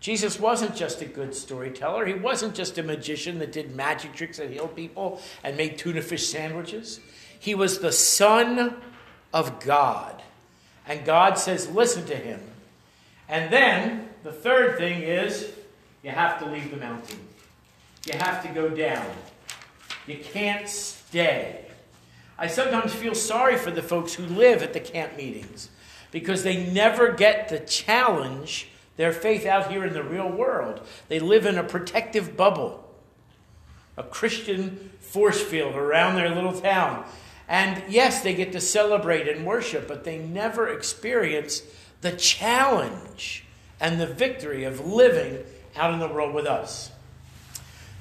Jesus 0.00 0.40
wasn't 0.40 0.74
just 0.74 1.00
a 1.00 1.04
good 1.04 1.32
storyteller. 1.32 2.04
He 2.06 2.14
wasn't 2.14 2.56
just 2.56 2.76
a 2.76 2.82
magician 2.82 3.38
that 3.38 3.52
did 3.52 3.76
magic 3.76 4.14
tricks 4.14 4.40
and 4.40 4.52
healed 4.52 4.74
people 4.74 5.20
and 5.44 5.56
made 5.56 5.78
tuna 5.78 6.02
fish 6.02 6.26
sandwiches. 6.26 6.98
He 7.38 7.54
was 7.54 7.78
the 7.78 7.92
Son 7.92 8.76
of 9.32 9.60
God. 9.60 10.20
And 10.88 11.04
God 11.04 11.38
says, 11.38 11.70
listen 11.70 12.04
to 12.06 12.16
him. 12.16 12.40
And 13.28 13.52
then 13.52 14.08
the 14.24 14.32
third 14.32 14.76
thing 14.76 15.02
is 15.02 15.52
you 16.02 16.10
have 16.10 16.40
to 16.40 16.46
leave 16.46 16.72
the 16.72 16.76
mountain, 16.78 17.20
you 18.04 18.18
have 18.18 18.42
to 18.42 18.48
go 18.48 18.68
down. 18.68 19.06
You 20.08 20.18
can't 20.18 20.68
stay. 20.68 21.64
I 22.36 22.48
sometimes 22.48 22.92
feel 22.92 23.14
sorry 23.14 23.56
for 23.56 23.70
the 23.70 23.82
folks 23.82 24.14
who 24.14 24.26
live 24.26 24.64
at 24.64 24.72
the 24.72 24.80
camp 24.80 25.16
meetings 25.16 25.68
because 26.12 26.44
they 26.44 26.70
never 26.70 27.10
get 27.10 27.48
the 27.48 27.58
challenge 27.58 28.68
their 28.96 29.12
faith 29.12 29.46
out 29.46 29.72
here 29.72 29.84
in 29.84 29.94
the 29.94 30.02
real 30.02 30.28
world. 30.28 30.80
They 31.08 31.18
live 31.18 31.46
in 31.46 31.58
a 31.58 31.64
protective 31.64 32.36
bubble, 32.36 32.88
a 33.96 34.04
Christian 34.04 34.90
force 35.00 35.40
field 35.40 35.74
around 35.74 36.14
their 36.14 36.32
little 36.32 36.52
town. 36.52 37.04
And 37.48 37.82
yes, 37.88 38.22
they 38.22 38.34
get 38.34 38.52
to 38.52 38.60
celebrate 38.60 39.26
and 39.26 39.44
worship, 39.44 39.88
but 39.88 40.04
they 40.04 40.18
never 40.18 40.68
experience 40.68 41.62
the 42.02 42.12
challenge 42.12 43.44
and 43.80 44.00
the 44.00 44.06
victory 44.06 44.64
of 44.64 44.86
living 44.86 45.38
out 45.76 45.92
in 45.92 45.98
the 45.98 46.08
world 46.08 46.34
with 46.34 46.46
us. 46.46 46.90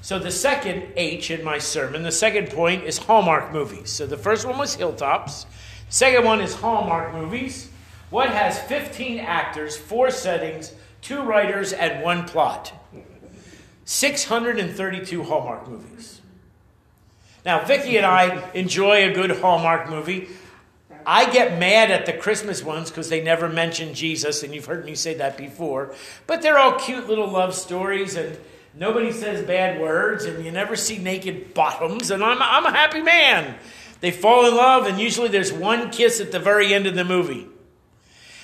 So, 0.04 0.18
the 0.20 0.32
second 0.32 0.94
H 0.96 1.30
in 1.30 1.44
my 1.44 1.60
sermon, 1.60 2.04
the 2.04 2.12
second 2.12 2.50
point 2.50 2.84
is 2.84 2.98
Hallmark 2.98 3.52
movies. 3.54 3.90
So, 3.90 4.08
the 4.08 4.18
first 4.18 4.46
one 4.46 4.58
was 4.58 4.76
Hilltops. 4.76 5.46
Second 5.90 6.26
one 6.26 6.42
is 6.42 6.56
Hallmark 6.56 7.14
movies. 7.14 7.71
What 8.12 8.30
has 8.30 8.60
15 8.60 9.18
actors, 9.20 9.76
four 9.76 10.12
settings, 10.12 10.74
two 11.02 11.24
writers, 11.24 11.74
and 11.74 12.04
one 12.04 12.26
plot? 12.26 12.72
632 13.86 15.24
Hallmark 15.24 15.68
movies. 15.68 16.22
Now, 17.44 17.66
Vicki 17.66 17.98
and 17.98 18.06
I 18.06 18.52
enjoy 18.52 19.10
a 19.10 19.14
good 19.14 19.32
Hallmark 19.32 19.90
movie. 19.90 20.28
I 21.04 21.32
get 21.32 21.58
mad 21.58 21.90
at 21.90 22.06
the 22.06 22.14
Christmas 22.14 22.64
ones 22.64 22.92
because 22.92 23.10
they 23.10 23.24
never 23.24 23.50
mention 23.50 23.96
Jesus, 23.96 24.44
and 24.44 24.54
you've 24.54 24.68
heard 24.68 24.86
me 24.86 24.94
say 24.94 25.16
that 25.16 25.36
before. 25.36 25.96
But 26.28 26.44
they're 26.44 26.60
all 26.60 26.74
cute 26.74 27.10
little 27.10 27.28
love 27.28 27.56
stories, 27.56 28.16
and 28.16 28.38
Nobody 28.74 29.12
says 29.12 29.46
bad 29.46 29.82
words, 29.82 30.24
and 30.24 30.46
you 30.46 30.52
never 30.52 30.76
see 30.76 30.98
naked 30.98 31.54
bottoms, 31.54 32.10
and 32.10 32.24
I'm, 32.24 32.42
I'm 32.42 32.66
a 32.66 32.72
happy 32.72 33.02
man. 33.02 33.56
They 34.00 34.12
fall 34.12 34.48
in 34.48 34.56
love, 34.56 34.88
and 34.88 34.98
usually 34.98 35.28
there's 35.28 35.52
one 35.52 35.92
kiss 35.92 36.22
at 36.22 36.32
the 36.32 36.40
very 36.40 36.74
end 36.74 36.88
of 36.88 36.96
the 36.96 37.04
movie. 37.04 37.48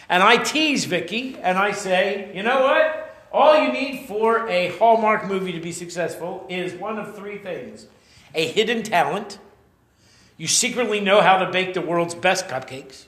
And 0.09 0.23
I 0.23 0.37
tease 0.37 0.85
Vicki, 0.85 1.37
and 1.41 1.57
I 1.57 1.71
say, 1.71 2.31
you 2.33 2.43
know 2.43 2.61
what? 2.61 3.27
All 3.31 3.61
you 3.61 3.71
need 3.71 4.07
for 4.07 4.47
a 4.47 4.69
Hallmark 4.77 5.27
movie 5.27 5.51
to 5.51 5.59
be 5.59 5.71
successful 5.71 6.45
is 6.49 6.73
one 6.73 6.97
of 6.97 7.15
three 7.15 7.37
things 7.37 7.87
a 8.33 8.47
hidden 8.47 8.83
talent. 8.83 9.39
You 10.37 10.47
secretly 10.47 10.99
know 10.99 11.21
how 11.21 11.37
to 11.39 11.51
bake 11.51 11.73
the 11.73 11.81
world's 11.81 12.13
best 12.13 12.47
cupcakes, 12.47 13.05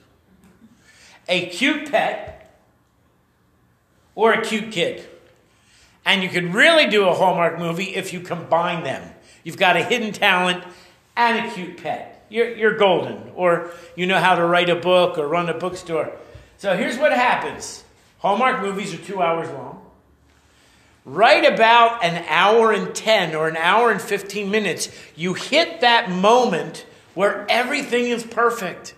a 1.28 1.46
cute 1.46 1.90
pet, 1.90 2.58
or 4.14 4.32
a 4.32 4.44
cute 4.44 4.72
kid. 4.72 5.08
And 6.04 6.22
you 6.22 6.28
can 6.28 6.52
really 6.52 6.88
do 6.88 7.08
a 7.08 7.14
Hallmark 7.14 7.58
movie 7.58 7.94
if 7.94 8.12
you 8.12 8.20
combine 8.20 8.82
them. 8.82 9.08
You've 9.44 9.56
got 9.56 9.76
a 9.76 9.84
hidden 9.84 10.12
talent 10.12 10.64
and 11.16 11.46
a 11.46 11.52
cute 11.52 11.82
pet. 11.82 12.26
You're, 12.28 12.56
you're 12.56 12.76
golden. 12.76 13.30
Or 13.34 13.70
you 13.96 14.06
know 14.06 14.18
how 14.18 14.34
to 14.34 14.44
write 14.44 14.68
a 14.68 14.76
book 14.76 15.18
or 15.18 15.28
run 15.28 15.48
a 15.48 15.54
bookstore. 15.54 16.12
So 16.60 16.76
here's 16.76 16.98
what 16.98 17.12
happens 17.14 17.84
Hallmark 18.18 18.60
movies 18.60 18.92
are 18.92 18.98
two 18.98 19.22
hours 19.22 19.48
long. 19.48 19.80
Right 21.06 21.50
about 21.50 22.04
an 22.04 22.22
hour 22.28 22.70
and 22.70 22.94
10 22.94 23.34
or 23.34 23.48
an 23.48 23.56
hour 23.56 23.90
and 23.90 23.98
15 23.98 24.50
minutes, 24.50 24.90
you 25.16 25.32
hit 25.32 25.80
that 25.80 26.10
moment 26.10 26.84
where 27.14 27.46
everything 27.48 28.08
is 28.08 28.24
perfect. 28.24 28.94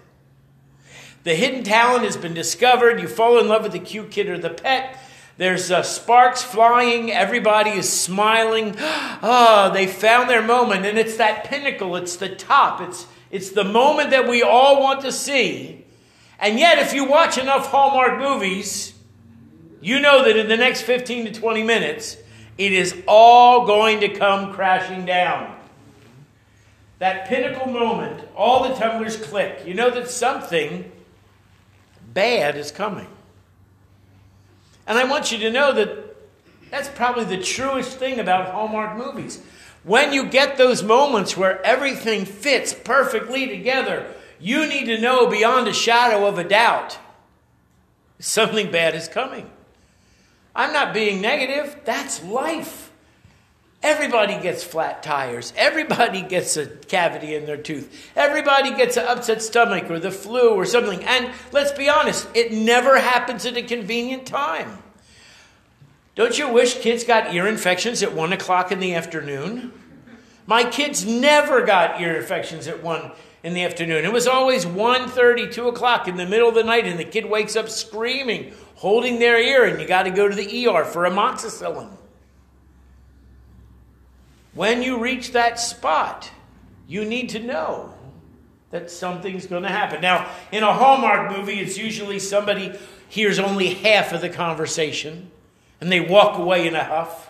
The 1.23 1.37
hidden 1.37 1.63
talent 1.63 2.05
has 2.05 2.17
been 2.17 2.35
discovered. 2.35 3.01
You 3.01 3.07
fall 3.07 3.39
in 3.39 3.47
love 3.47 3.63
with 3.63 3.71
the 3.71 3.79
cute 3.79 4.11
kid 4.11 4.29
or 4.29 4.39
the 4.39 4.51
pet. 4.51 4.99
There's 5.37 5.71
uh, 5.71 5.85
sparks 5.85 6.43
flying. 6.43 7.13
Everybody 7.13 7.71
is 7.71 7.89
smiling. 7.89 8.75
Oh, 8.77 9.71
they 9.73 9.87
found 9.87 10.29
their 10.29 10.43
moment. 10.43 10.85
And 10.85 10.99
it's 10.99 11.17
that 11.19 11.45
pinnacle, 11.45 11.95
it's 11.95 12.17
the 12.17 12.29
top, 12.29 12.81
it's, 12.81 13.07
it's 13.31 13.51
the 13.51 13.63
moment 13.63 14.11
that 14.11 14.27
we 14.29 14.43
all 14.43 14.83
want 14.83 15.03
to 15.03 15.13
see. 15.13 15.82
And 16.39 16.59
yet, 16.59 16.79
if 16.79 16.93
you 16.93 17.05
watch 17.05 17.39
enough 17.39 17.69
Hallmark 17.69 18.19
movies, 18.19 18.95
you 19.81 20.01
know 20.01 20.25
that 20.25 20.37
in 20.37 20.49
the 20.49 20.57
next 20.57 20.83
15 20.83 21.27
to 21.27 21.33
20 21.33 21.63
minutes, 21.63 22.17
it 22.59 22.73
is 22.73 23.03
all 23.07 23.67
going 23.67 24.01
to 24.01 24.09
come 24.09 24.53
crashing 24.53 25.05
down. 25.05 25.57
That 26.99 27.27
pinnacle 27.27 27.67
moment, 27.67 28.29
all 28.37 28.69
the 28.69 28.75
tumblers 28.75 29.17
click. 29.17 29.63
You 29.67 29.75
know 29.75 29.91
that 29.91 30.09
something 30.09 30.91
bad 32.15 32.57
is 32.57 32.71
coming. 32.71 33.09
And 34.87 34.99
I 34.99 35.05
want 35.05 35.33
you 35.33 35.39
to 35.39 35.51
know 35.51 35.73
that 35.73 36.17
that's 36.71 36.89
probably 36.89 37.25
the 37.25 37.43
truest 37.43 37.99
thing 37.99 38.19
about 38.19 38.53
Hallmark 38.53 38.97
movies. 38.97 39.43
When 39.85 40.13
you 40.13 40.27
get 40.27 40.57
those 40.57 40.83
moments 40.83 41.37
where 41.37 41.65
everything 41.67 42.25
fits 42.25 42.73
perfectly 42.73 43.49
together, 43.49 44.15
you 44.43 44.67
need 44.67 44.87
to 44.87 45.01
know 45.01 45.29
beyond 45.29 45.69
a 45.69 45.73
shadow 45.73 46.27
of 46.27 46.37
a 46.37 46.45
doubt 46.45 46.99
something 48.19 48.71
bad 48.71 48.95
is 48.95 49.09
coming. 49.09 49.49
I'm 50.55 50.73
not 50.73 50.93
being 50.93 51.21
negative, 51.21 51.81
that's 51.85 52.23
life. 52.25 52.91
Everybody 53.83 54.41
gets 54.41 54.63
flat 54.63 55.03
tires. 55.03 55.53
Everybody 55.57 56.23
gets 56.23 56.57
a 56.57 56.67
cavity 56.67 57.35
in 57.35 57.47
their 57.47 57.57
tooth. 57.57 58.13
Everybody 58.15 58.77
gets 58.77 58.97
an 58.97 59.07
upset 59.07 59.43
stomach 59.43 59.91
or 59.91 59.99
the 59.99 60.13
flu 60.13 60.51
or 60.51 60.65
something. 60.65 61.03
And 61.03 61.33
let's 61.51 61.73
be 61.73 61.89
honest, 61.89 62.29
it 62.35 62.53
never 62.53 62.99
happens 62.99 63.45
at 63.45 63.57
a 63.57 63.63
convenient 63.63 64.27
time. 64.27 64.79
Don't 66.15 66.39
you 66.39 66.53
wish 66.53 66.81
kids 66.81 67.03
got 67.03 67.35
ear 67.35 67.49
infections 67.49 68.03
at 68.03 68.13
1 68.13 68.33
o'clock 68.33 68.71
in 68.71 68.79
the 68.79 68.95
afternoon? 68.95 69.73
My 70.47 70.63
kids 70.63 71.05
never 71.05 71.63
got 71.63 72.01
ear 72.01 72.17
infections 72.17 72.69
at 72.69 72.83
1 72.83 73.13
in 73.43 73.55
the 73.55 73.65
afternoon. 73.65 74.05
It 74.05 74.13
was 74.13 74.27
always 74.27 74.65
1.30, 74.65 75.53
2 75.53 75.69
o'clock 75.69 76.09
in 76.09 76.17
the 76.17 76.27
middle 76.27 76.49
of 76.49 76.55
the 76.55 76.63
night, 76.63 76.87
and 76.87 76.99
the 76.99 77.05
kid 77.05 77.27
wakes 77.27 77.57
up 77.57 77.69
screaming, 77.69 78.53
holding 78.77 79.19
their 79.19 79.39
ear, 79.39 79.65
and 79.65 79.81
you 79.81 79.87
got 79.87 80.05
to 80.05 80.11
go 80.11 80.29
to 80.29 80.35
the 80.35 80.67
ER 80.67 80.85
for 80.85 81.03
amoxicillin. 81.03 81.91
When 84.55 84.83
you 84.83 84.99
reach 84.99 85.33
that 85.33 85.59
spot, 85.59 86.31
you 86.87 87.05
need 87.05 87.31
to 87.31 87.39
know 87.39 87.95
that 88.71 88.91
something's 88.91 89.47
going 89.47 89.63
to 89.63 89.69
happen. 89.69 90.01
Now, 90.01 90.31
in 90.51 90.63
a 90.63 90.73
Hallmark 90.73 91.37
movie, 91.37 91.61
it's 91.61 91.79
usually 91.79 92.19
somebody 92.19 92.79
hears 93.09 93.39
only 93.39 93.75
half 93.75 94.13
of 94.13 94.21
the 94.21 94.31
conversation 94.31 95.31
and 95.81 95.91
they 95.91 96.01
walk 96.01 96.39
away 96.39 96.67
in 96.67 96.75
a 96.75 96.85
huff. 96.85 97.29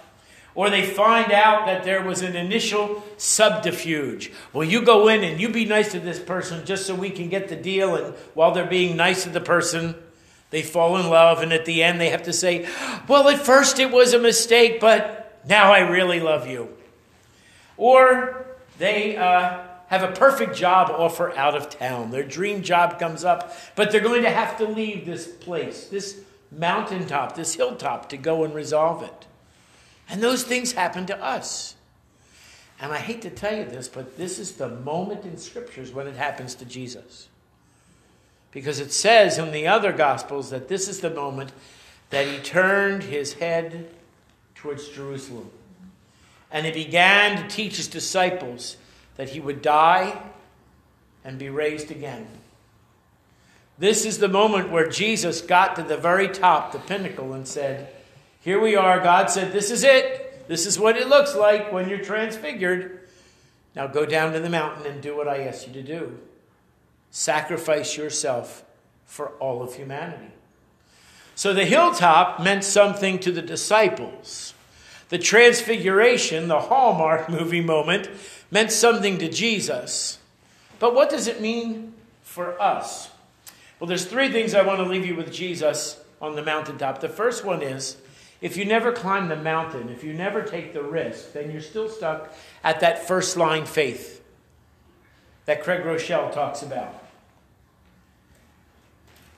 Or 0.54 0.68
they 0.68 0.84
find 0.84 1.32
out 1.32 1.66
that 1.66 1.84
there 1.84 2.02
was 2.02 2.20
an 2.20 2.36
initial 2.36 3.02
subterfuge. 3.16 4.30
Well, 4.52 4.68
you 4.68 4.82
go 4.82 5.08
in 5.08 5.24
and 5.24 5.40
you 5.40 5.48
be 5.48 5.64
nice 5.64 5.92
to 5.92 6.00
this 6.00 6.18
person 6.18 6.66
just 6.66 6.86
so 6.86 6.94
we 6.94 7.10
can 7.10 7.30
get 7.30 7.48
the 7.48 7.56
deal. 7.56 7.96
And 7.96 8.14
while 8.34 8.52
they're 8.52 8.66
being 8.66 8.96
nice 8.96 9.22
to 9.22 9.30
the 9.30 9.40
person, 9.40 9.94
they 10.50 10.62
fall 10.62 10.98
in 10.98 11.08
love. 11.08 11.42
And 11.42 11.52
at 11.52 11.64
the 11.64 11.82
end, 11.82 12.00
they 12.00 12.10
have 12.10 12.24
to 12.24 12.32
say, 12.32 12.68
Well, 13.08 13.28
at 13.28 13.38
first 13.38 13.78
it 13.78 13.90
was 13.90 14.12
a 14.12 14.18
mistake, 14.18 14.78
but 14.78 15.40
now 15.48 15.72
I 15.72 15.80
really 15.80 16.20
love 16.20 16.46
you. 16.46 16.68
Or 17.78 18.46
they 18.78 19.16
uh, 19.16 19.62
have 19.86 20.02
a 20.02 20.12
perfect 20.12 20.54
job 20.54 20.90
offer 20.90 21.36
out 21.36 21.54
of 21.54 21.70
town. 21.70 22.10
Their 22.10 22.24
dream 22.24 22.62
job 22.62 22.98
comes 22.98 23.24
up, 23.24 23.56
but 23.74 23.90
they're 23.90 24.00
going 24.00 24.22
to 24.22 24.30
have 24.30 24.58
to 24.58 24.64
leave 24.64 25.06
this 25.06 25.26
place, 25.26 25.86
this 25.86 26.20
mountaintop, 26.50 27.36
this 27.36 27.54
hilltop, 27.54 28.10
to 28.10 28.18
go 28.18 28.44
and 28.44 28.54
resolve 28.54 29.02
it. 29.02 29.26
And 30.12 30.22
those 30.22 30.44
things 30.44 30.72
happen 30.72 31.06
to 31.06 31.24
us. 31.24 31.74
And 32.78 32.92
I 32.92 32.98
hate 32.98 33.22
to 33.22 33.30
tell 33.30 33.56
you 33.56 33.64
this, 33.64 33.88
but 33.88 34.18
this 34.18 34.38
is 34.38 34.52
the 34.52 34.68
moment 34.68 35.24
in 35.24 35.38
scriptures 35.38 35.90
when 35.90 36.06
it 36.06 36.16
happens 36.16 36.54
to 36.56 36.66
Jesus. 36.66 37.28
Because 38.50 38.78
it 38.78 38.92
says 38.92 39.38
in 39.38 39.52
the 39.52 39.66
other 39.66 39.90
gospels 39.90 40.50
that 40.50 40.68
this 40.68 40.86
is 40.86 41.00
the 41.00 41.08
moment 41.08 41.52
that 42.10 42.26
he 42.26 42.38
turned 42.40 43.04
his 43.04 43.32
head 43.34 43.88
towards 44.54 44.90
Jerusalem. 44.90 45.50
And 46.50 46.66
he 46.66 46.72
began 46.72 47.42
to 47.42 47.48
teach 47.48 47.78
his 47.78 47.88
disciples 47.88 48.76
that 49.16 49.30
he 49.30 49.40
would 49.40 49.62
die 49.62 50.20
and 51.24 51.38
be 51.38 51.48
raised 51.48 51.90
again. 51.90 52.26
This 53.78 54.04
is 54.04 54.18
the 54.18 54.28
moment 54.28 54.70
where 54.70 54.88
Jesus 54.88 55.40
got 55.40 55.76
to 55.76 55.82
the 55.82 55.96
very 55.96 56.28
top, 56.28 56.72
the 56.72 56.78
pinnacle, 56.80 57.32
and 57.32 57.48
said, 57.48 57.88
Here 58.42 58.60
we 58.60 58.74
are. 58.74 59.00
God 59.00 59.30
said, 59.30 59.52
This 59.52 59.70
is 59.70 59.84
it. 59.84 60.48
This 60.48 60.66
is 60.66 60.78
what 60.78 60.96
it 60.96 61.08
looks 61.08 61.34
like 61.34 61.72
when 61.72 61.88
you're 61.88 62.04
transfigured. 62.04 63.08
Now 63.74 63.86
go 63.86 64.04
down 64.04 64.32
to 64.32 64.40
the 64.40 64.50
mountain 64.50 64.84
and 64.84 65.00
do 65.00 65.16
what 65.16 65.28
I 65.28 65.44
ask 65.44 65.66
you 65.66 65.72
to 65.74 65.82
do. 65.82 66.18
Sacrifice 67.10 67.96
yourself 67.96 68.64
for 69.06 69.28
all 69.38 69.62
of 69.62 69.76
humanity. 69.76 70.32
So 71.34 71.54
the 71.54 71.64
hilltop 71.64 72.40
meant 72.40 72.64
something 72.64 73.18
to 73.20 73.32
the 73.32 73.42
disciples. 73.42 74.54
The 75.08 75.18
transfiguration, 75.18 76.48
the 76.48 76.60
Hallmark 76.60 77.28
movie 77.30 77.60
moment, 77.60 78.10
meant 78.50 78.72
something 78.72 79.18
to 79.18 79.28
Jesus. 79.28 80.18
But 80.78 80.94
what 80.94 81.10
does 81.10 81.28
it 81.28 81.40
mean 81.40 81.94
for 82.22 82.60
us? 82.60 83.10
Well, 83.78 83.86
there's 83.86 84.04
three 84.04 84.30
things 84.30 84.54
I 84.54 84.62
want 84.62 84.80
to 84.80 84.84
leave 84.84 85.06
you 85.06 85.14
with 85.14 85.32
Jesus 85.32 86.02
on 86.20 86.34
the 86.34 86.42
mountaintop. 86.42 87.00
The 87.00 87.08
first 87.08 87.44
one 87.44 87.62
is 87.62 87.96
if 88.42 88.56
you 88.56 88.64
never 88.64 88.90
climb 88.90 89.28
the 89.28 89.36
mountain, 89.36 89.88
if 89.88 90.02
you 90.02 90.12
never 90.12 90.42
take 90.42 90.74
the 90.74 90.82
risk, 90.82 91.32
then 91.32 91.52
you're 91.52 91.60
still 91.60 91.88
stuck 91.88 92.34
at 92.64 92.80
that 92.80 93.06
first 93.06 93.36
line 93.36 93.64
faith 93.64 94.20
that 95.46 95.62
Craig 95.62 95.82
Groeschel 95.82 96.32
talks 96.32 96.60
about. 96.60 96.92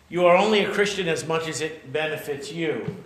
You 0.09 0.25
are 0.25 0.37
only 0.37 0.65
a 0.65 0.73
Christian 0.73 1.07
as 1.07 1.27
much 1.27 1.47
as 1.47 1.61
it 1.61 1.93
benefits 1.93 2.51
you. 2.51 2.97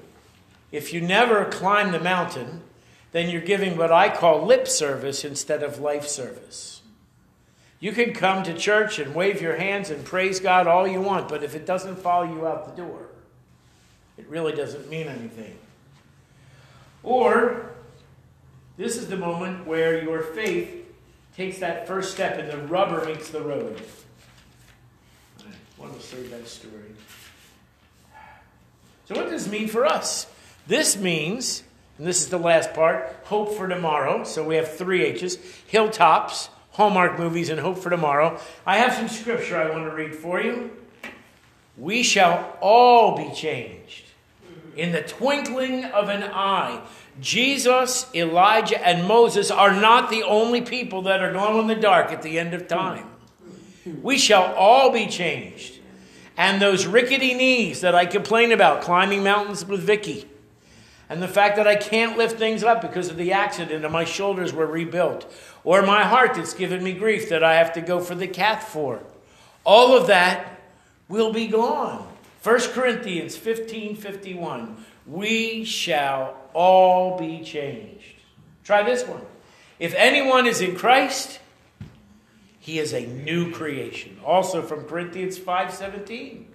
If 0.70 0.92
you 0.92 1.00
never 1.00 1.44
climb 1.46 1.90
the 1.90 2.00
mountain, 2.00 2.62
then 3.10 3.28
you're 3.28 3.40
giving 3.40 3.76
what 3.76 3.90
I 3.90 4.14
call 4.14 4.46
lip 4.46 4.68
service 4.68 5.24
instead 5.24 5.64
of 5.64 5.80
life 5.80 6.06
service. 6.06 6.80
You 7.80 7.90
can 7.92 8.12
come 8.12 8.44
to 8.44 8.54
church 8.54 9.00
and 9.00 9.16
wave 9.16 9.42
your 9.42 9.56
hands 9.56 9.90
and 9.90 10.04
praise 10.04 10.38
God 10.38 10.68
all 10.68 10.86
you 10.86 11.00
want, 11.00 11.28
but 11.28 11.42
if 11.42 11.56
it 11.56 11.66
doesn't 11.66 11.98
follow 11.98 12.24
you 12.24 12.46
out 12.46 12.66
the 12.66 12.82
door, 12.82 13.08
it 14.16 14.28
really 14.28 14.52
doesn't 14.52 14.88
mean 14.88 15.08
anything. 15.08 15.56
Or, 17.02 17.70
this 18.76 18.96
is 18.96 19.08
the 19.08 19.16
moment 19.16 19.66
where 19.66 20.02
your 20.02 20.20
faith 20.20 20.86
takes 21.36 21.58
that 21.58 21.86
first 21.86 22.12
step 22.12 22.38
and 22.38 22.50
the 22.50 22.58
rubber 22.68 23.04
meets 23.06 23.30
the 23.30 23.40
road. 23.40 23.80
I 25.40 25.80
want 25.80 25.98
to 25.98 26.04
save 26.04 26.30
that 26.30 26.48
story. 26.48 26.74
So, 29.06 29.14
what 29.14 29.30
does 29.30 29.44
this 29.44 29.52
mean 29.52 29.68
for 29.68 29.86
us? 29.86 30.26
This 30.66 30.96
means, 30.96 31.62
and 31.96 32.06
this 32.06 32.20
is 32.20 32.28
the 32.28 32.38
last 32.38 32.74
part, 32.74 33.16
hope 33.24 33.54
for 33.54 33.68
tomorrow. 33.68 34.24
So, 34.24 34.44
we 34.44 34.56
have 34.56 34.76
three 34.76 35.04
H's 35.04 35.38
hilltops, 35.66 36.50
Hallmark 36.72 37.18
movies, 37.18 37.48
and 37.48 37.58
hope 37.60 37.78
for 37.78 37.90
tomorrow. 37.90 38.40
I 38.66 38.78
have 38.78 38.94
some 38.94 39.08
scripture 39.08 39.56
I 39.56 39.70
want 39.70 39.84
to 39.88 39.96
read 39.96 40.14
for 40.14 40.40
you. 40.40 40.70
We 41.76 42.02
shall 42.02 42.58
all 42.60 43.16
be 43.16 43.32
changed 43.34 44.07
in 44.78 44.92
the 44.92 45.02
twinkling 45.02 45.84
of 45.86 46.08
an 46.08 46.22
eye. 46.22 46.80
Jesus, 47.20 48.06
Elijah, 48.14 48.80
and 48.86 49.08
Moses 49.08 49.50
are 49.50 49.72
not 49.72 50.08
the 50.08 50.22
only 50.22 50.60
people 50.62 51.02
that 51.02 51.20
are 51.20 51.32
going 51.32 51.58
in 51.58 51.66
the 51.66 51.74
dark 51.74 52.12
at 52.12 52.22
the 52.22 52.38
end 52.38 52.54
of 52.54 52.68
time. 52.68 53.10
We 54.02 54.18
shall 54.18 54.54
all 54.54 54.92
be 54.92 55.08
changed. 55.08 55.80
And 56.36 56.62
those 56.62 56.86
rickety 56.86 57.34
knees 57.34 57.80
that 57.80 57.96
I 57.96 58.06
complain 58.06 58.52
about 58.52 58.82
climbing 58.82 59.24
mountains 59.24 59.64
with 59.64 59.80
Vicky, 59.80 60.28
and 61.08 61.20
the 61.20 61.26
fact 61.26 61.56
that 61.56 61.66
I 61.66 61.74
can't 61.74 62.16
lift 62.16 62.38
things 62.38 62.62
up 62.62 62.80
because 62.80 63.08
of 63.08 63.16
the 63.16 63.32
accident 63.32 63.84
and 63.84 63.92
my 63.92 64.04
shoulders 64.04 64.52
were 64.52 64.66
rebuilt, 64.66 65.28
or 65.64 65.82
my 65.82 66.04
heart 66.04 66.34
that's 66.34 66.54
given 66.54 66.84
me 66.84 66.92
grief 66.92 67.30
that 67.30 67.42
I 67.42 67.54
have 67.54 67.72
to 67.72 67.80
go 67.80 67.98
for 67.98 68.14
the 68.14 68.28
cath 68.28 68.68
for, 68.68 69.02
all 69.64 69.96
of 69.96 70.06
that 70.06 70.60
will 71.08 71.32
be 71.32 71.48
gone. 71.48 72.06
1 72.48 72.72
Corinthians 72.72 73.36
15 73.36 73.94
51. 73.94 74.82
We 75.06 75.64
shall 75.64 76.34
all 76.54 77.18
be 77.18 77.42
changed. 77.42 78.14
Try 78.64 78.82
this 78.82 79.06
one. 79.06 79.20
If 79.78 79.94
anyone 79.94 80.46
is 80.46 80.62
in 80.62 80.74
Christ, 80.74 81.40
he 82.58 82.78
is 82.78 82.94
a 82.94 83.04
new 83.04 83.52
creation. 83.52 84.18
Also 84.24 84.62
from 84.62 84.86
Corinthians 84.86 85.38
5:17. 85.38 86.46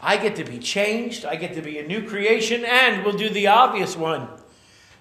I 0.00 0.16
get 0.16 0.34
to 0.36 0.44
be 0.44 0.60
changed, 0.60 1.26
I 1.26 1.36
get 1.36 1.52
to 1.52 1.60
be 1.60 1.78
a 1.78 1.86
new 1.86 2.08
creation, 2.08 2.64
and 2.64 3.04
we'll 3.04 3.18
do 3.18 3.28
the 3.28 3.48
obvious 3.48 3.98
one. 3.98 4.28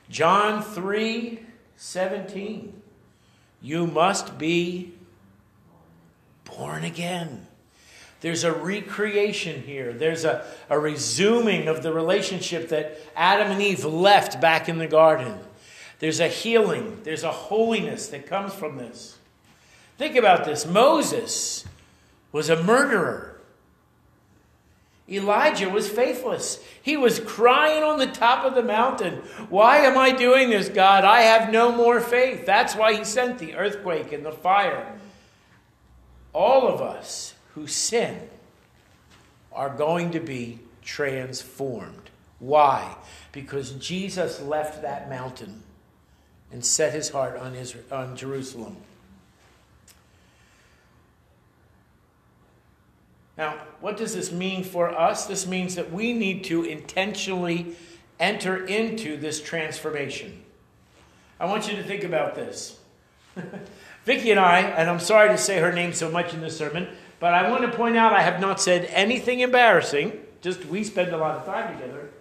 John 0.09 0.61
3:17. 0.61 2.81
You 3.61 3.87
must 3.87 4.37
be 4.37 4.91
born 6.43 6.83
again. 6.83 7.44
There's 8.21 8.43
a 8.43 8.51
recreation 8.51 9.61
here. 9.61 9.93
There's 9.93 10.25
a, 10.25 10.45
a 10.69 10.79
resuming 10.79 11.67
of 11.67 11.83
the 11.83 11.93
relationship 11.93 12.69
that 12.69 12.97
Adam 13.15 13.51
and 13.51 13.61
Eve 13.61 13.85
left 13.85 14.41
back 14.41 14.67
in 14.67 14.77
the 14.77 14.87
garden. 14.87 15.39
There's 15.99 16.19
a 16.19 16.27
healing, 16.27 16.99
there's 17.03 17.23
a 17.23 17.31
holiness 17.31 18.07
that 18.07 18.27
comes 18.27 18.53
from 18.53 18.77
this. 18.77 19.17
Think 19.97 20.15
about 20.15 20.45
this 20.45 20.65
Moses 20.65 21.65
was 22.31 22.49
a 22.49 22.61
murderer. 22.61 23.31
Elijah 25.07 25.69
was 25.69 25.87
faithless. 25.87 26.59
He 26.81 26.97
was 26.97 27.19
crying 27.19 27.83
on 27.83 27.99
the 27.99 28.07
top 28.07 28.43
of 28.43 28.55
the 28.55 28.63
mountain, 28.63 29.17
Why 29.49 29.77
am 29.77 29.97
I 29.97 30.11
doing 30.11 30.49
this, 30.49 30.67
God? 30.67 31.05
I 31.05 31.21
have 31.21 31.51
no 31.51 31.71
more 31.71 32.01
faith. 32.01 32.45
That's 32.45 32.75
why 32.75 32.95
he 32.95 33.03
sent 33.03 33.37
the 33.37 33.53
earthquake 33.53 34.11
and 34.11 34.25
the 34.25 34.31
fire. 34.31 34.97
All 36.33 36.67
of 36.67 36.81
us 36.81 37.34
who 37.55 37.65
sin 37.65 38.29
are 39.51 39.69
going 39.69 40.11
to 40.11 40.19
be 40.19 40.59
transformed. 40.83 42.11
Why? 42.39 42.95
Because 43.31 43.71
Jesus 43.71 44.41
left 44.41 44.81
that 44.81 45.09
mountain 45.09 45.63
and 46.51 46.63
set 46.63 46.93
his 46.93 47.09
heart 47.09 47.37
on, 47.37 47.55
Israel, 47.55 47.85
on 47.91 48.15
Jerusalem. 48.15 48.77
Now, 53.37 53.59
what 53.81 53.97
does 53.97 54.13
this 54.13 54.31
mean 54.31 54.63
for 54.63 54.89
us? 54.89 55.25
This 55.25 55.47
means 55.47 55.75
that 55.75 55.91
we 55.91 56.13
need 56.13 56.43
to 56.45 56.63
intentionally 56.63 57.75
enter 58.19 58.65
into 58.65 59.17
this 59.17 59.41
transformation. 59.41 60.43
I 61.39 61.45
want 61.45 61.69
you 61.69 61.75
to 61.75 61.83
think 61.83 62.03
about 62.03 62.35
this. 62.35 62.79
Vicki 64.05 64.31
and 64.31 64.39
I, 64.39 64.59
and 64.59 64.89
I'm 64.89 64.99
sorry 64.99 65.29
to 65.29 65.37
say 65.37 65.59
her 65.59 65.73
name 65.73 65.91
so 65.91 66.09
much 66.09 66.33
in 66.33 66.39
this 66.39 66.57
sermon, 66.57 66.87
but 67.25 67.33
I 67.33 67.49
want 67.49 67.63
to 67.63 67.75
point 67.75 67.97
out 67.97 68.13
I 68.13 68.21
have 68.21 68.39
not 68.39 68.61
said 68.61 68.85
anything 68.91 69.39
embarrassing. 69.39 70.11
Just 70.41 70.63
we 70.65 70.83
spend 70.83 71.11
a 71.11 71.17
lot 71.17 71.35
of 71.39 71.45
time 71.47 71.75
together. 71.75 72.11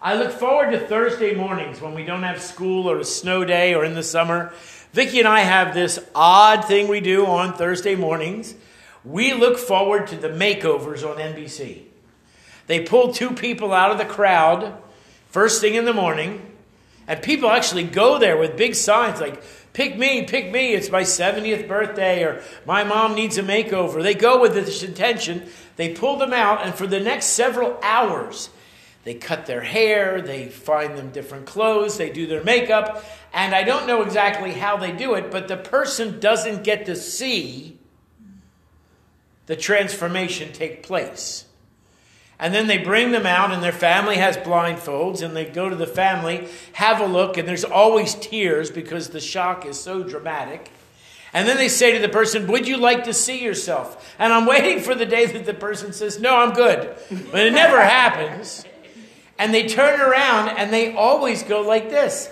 I 0.00 0.14
look 0.14 0.30
forward 0.30 0.70
to 0.70 0.78
Thursday 0.78 1.34
mornings 1.34 1.80
when 1.80 1.92
we 1.92 2.04
don't 2.04 2.22
have 2.22 2.40
school 2.40 2.88
or 2.88 3.00
a 3.00 3.04
snow 3.04 3.44
day 3.44 3.74
or 3.74 3.84
in 3.84 3.94
the 3.94 4.02
summer. 4.04 4.52
Vicki 4.92 5.18
and 5.18 5.26
I 5.26 5.40
have 5.40 5.74
this 5.74 5.98
odd 6.14 6.66
thing 6.66 6.86
we 6.86 7.00
do 7.00 7.26
on 7.26 7.54
Thursday 7.54 7.96
mornings. 7.96 8.54
We 9.04 9.34
look 9.34 9.58
forward 9.58 10.06
to 10.06 10.16
the 10.16 10.28
makeovers 10.28 11.02
on 11.02 11.16
NBC. 11.16 11.86
They 12.68 12.78
pull 12.78 13.12
two 13.12 13.30
people 13.30 13.72
out 13.72 13.90
of 13.90 13.98
the 13.98 14.04
crowd 14.04 14.80
first 15.30 15.60
thing 15.60 15.74
in 15.74 15.84
the 15.84 15.92
morning, 15.92 16.48
and 17.08 17.20
people 17.20 17.50
actually 17.50 17.82
go 17.82 18.20
there 18.20 18.36
with 18.36 18.56
big 18.56 18.76
signs 18.76 19.20
like, 19.20 19.42
Pick 19.74 19.98
me, 19.98 20.22
pick 20.22 20.52
me, 20.52 20.72
it's 20.72 20.88
my 20.88 21.02
70th 21.02 21.66
birthday, 21.66 22.22
or 22.22 22.40
my 22.64 22.84
mom 22.84 23.16
needs 23.16 23.38
a 23.38 23.42
makeover. 23.42 24.02
They 24.02 24.14
go 24.14 24.40
with 24.40 24.54
this 24.54 24.84
intention, 24.84 25.48
they 25.74 25.92
pull 25.92 26.16
them 26.16 26.32
out, 26.32 26.64
and 26.64 26.72
for 26.72 26.86
the 26.86 27.00
next 27.00 27.26
several 27.26 27.76
hours, 27.82 28.50
they 29.02 29.14
cut 29.14 29.46
their 29.46 29.62
hair, 29.62 30.22
they 30.22 30.46
find 30.46 30.96
them 30.96 31.10
different 31.10 31.46
clothes, 31.46 31.98
they 31.98 32.08
do 32.08 32.28
their 32.28 32.44
makeup, 32.44 33.04
and 33.32 33.52
I 33.52 33.64
don't 33.64 33.88
know 33.88 34.02
exactly 34.02 34.52
how 34.52 34.76
they 34.76 34.92
do 34.92 35.14
it, 35.14 35.32
but 35.32 35.48
the 35.48 35.56
person 35.56 36.20
doesn't 36.20 36.62
get 36.62 36.86
to 36.86 36.94
see 36.94 37.76
the 39.46 39.56
transformation 39.56 40.52
take 40.52 40.84
place. 40.84 41.46
And 42.38 42.52
then 42.52 42.66
they 42.66 42.78
bring 42.78 43.12
them 43.12 43.26
out, 43.26 43.52
and 43.52 43.62
their 43.62 43.72
family 43.72 44.16
has 44.16 44.36
blindfolds, 44.36 45.22
and 45.22 45.36
they 45.36 45.44
go 45.44 45.68
to 45.68 45.76
the 45.76 45.86
family, 45.86 46.48
have 46.72 47.00
a 47.00 47.06
look, 47.06 47.36
and 47.36 47.46
there's 47.46 47.64
always 47.64 48.14
tears 48.14 48.70
because 48.70 49.10
the 49.10 49.20
shock 49.20 49.64
is 49.64 49.78
so 49.78 50.02
dramatic. 50.02 50.70
And 51.32 51.48
then 51.48 51.56
they 51.56 51.68
say 51.68 51.92
to 51.92 51.98
the 51.98 52.08
person, 52.08 52.46
Would 52.46 52.68
you 52.68 52.76
like 52.76 53.04
to 53.04 53.12
see 53.12 53.42
yourself? 53.42 54.14
And 54.18 54.32
I'm 54.32 54.46
waiting 54.54 54.80
for 54.80 54.94
the 54.94 55.04
day 55.04 55.26
that 55.26 55.44
the 55.44 55.52
person 55.52 55.92
says, 55.92 56.20
No, 56.20 56.36
I'm 56.36 56.54
good. 56.54 56.96
But 57.30 57.46
it 57.46 57.52
never 57.52 57.80
happens. 57.82 58.64
And 59.36 59.52
they 59.52 59.66
turn 59.66 60.00
around 60.00 60.50
and 60.50 60.72
they 60.72 60.94
always 60.94 61.42
go 61.42 61.62
like 61.62 61.90
this. 61.90 62.30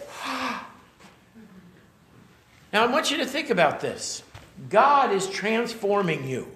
now, 2.72 2.84
I 2.84 2.86
want 2.86 3.10
you 3.10 3.16
to 3.18 3.26
think 3.26 3.50
about 3.50 3.80
this 3.80 4.22
God 4.68 5.12
is 5.12 5.28
transforming 5.28 6.28
you. 6.28 6.51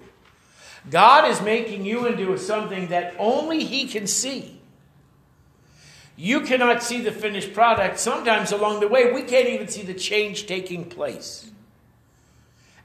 God 0.89 1.29
is 1.29 1.41
making 1.41 1.85
you 1.85 2.05
into 2.05 2.37
something 2.37 2.87
that 2.87 3.15
only 3.19 3.63
He 3.63 3.87
can 3.87 4.07
see. 4.07 4.59
You 6.15 6.41
cannot 6.41 6.81
see 6.81 7.01
the 7.01 7.11
finished 7.11 7.53
product. 7.53 7.99
Sometimes 7.99 8.51
along 8.51 8.79
the 8.79 8.87
way, 8.87 9.11
we 9.11 9.21
can't 9.21 9.49
even 9.49 9.67
see 9.67 9.83
the 9.83 9.93
change 9.93 10.47
taking 10.47 10.85
place. 10.85 11.51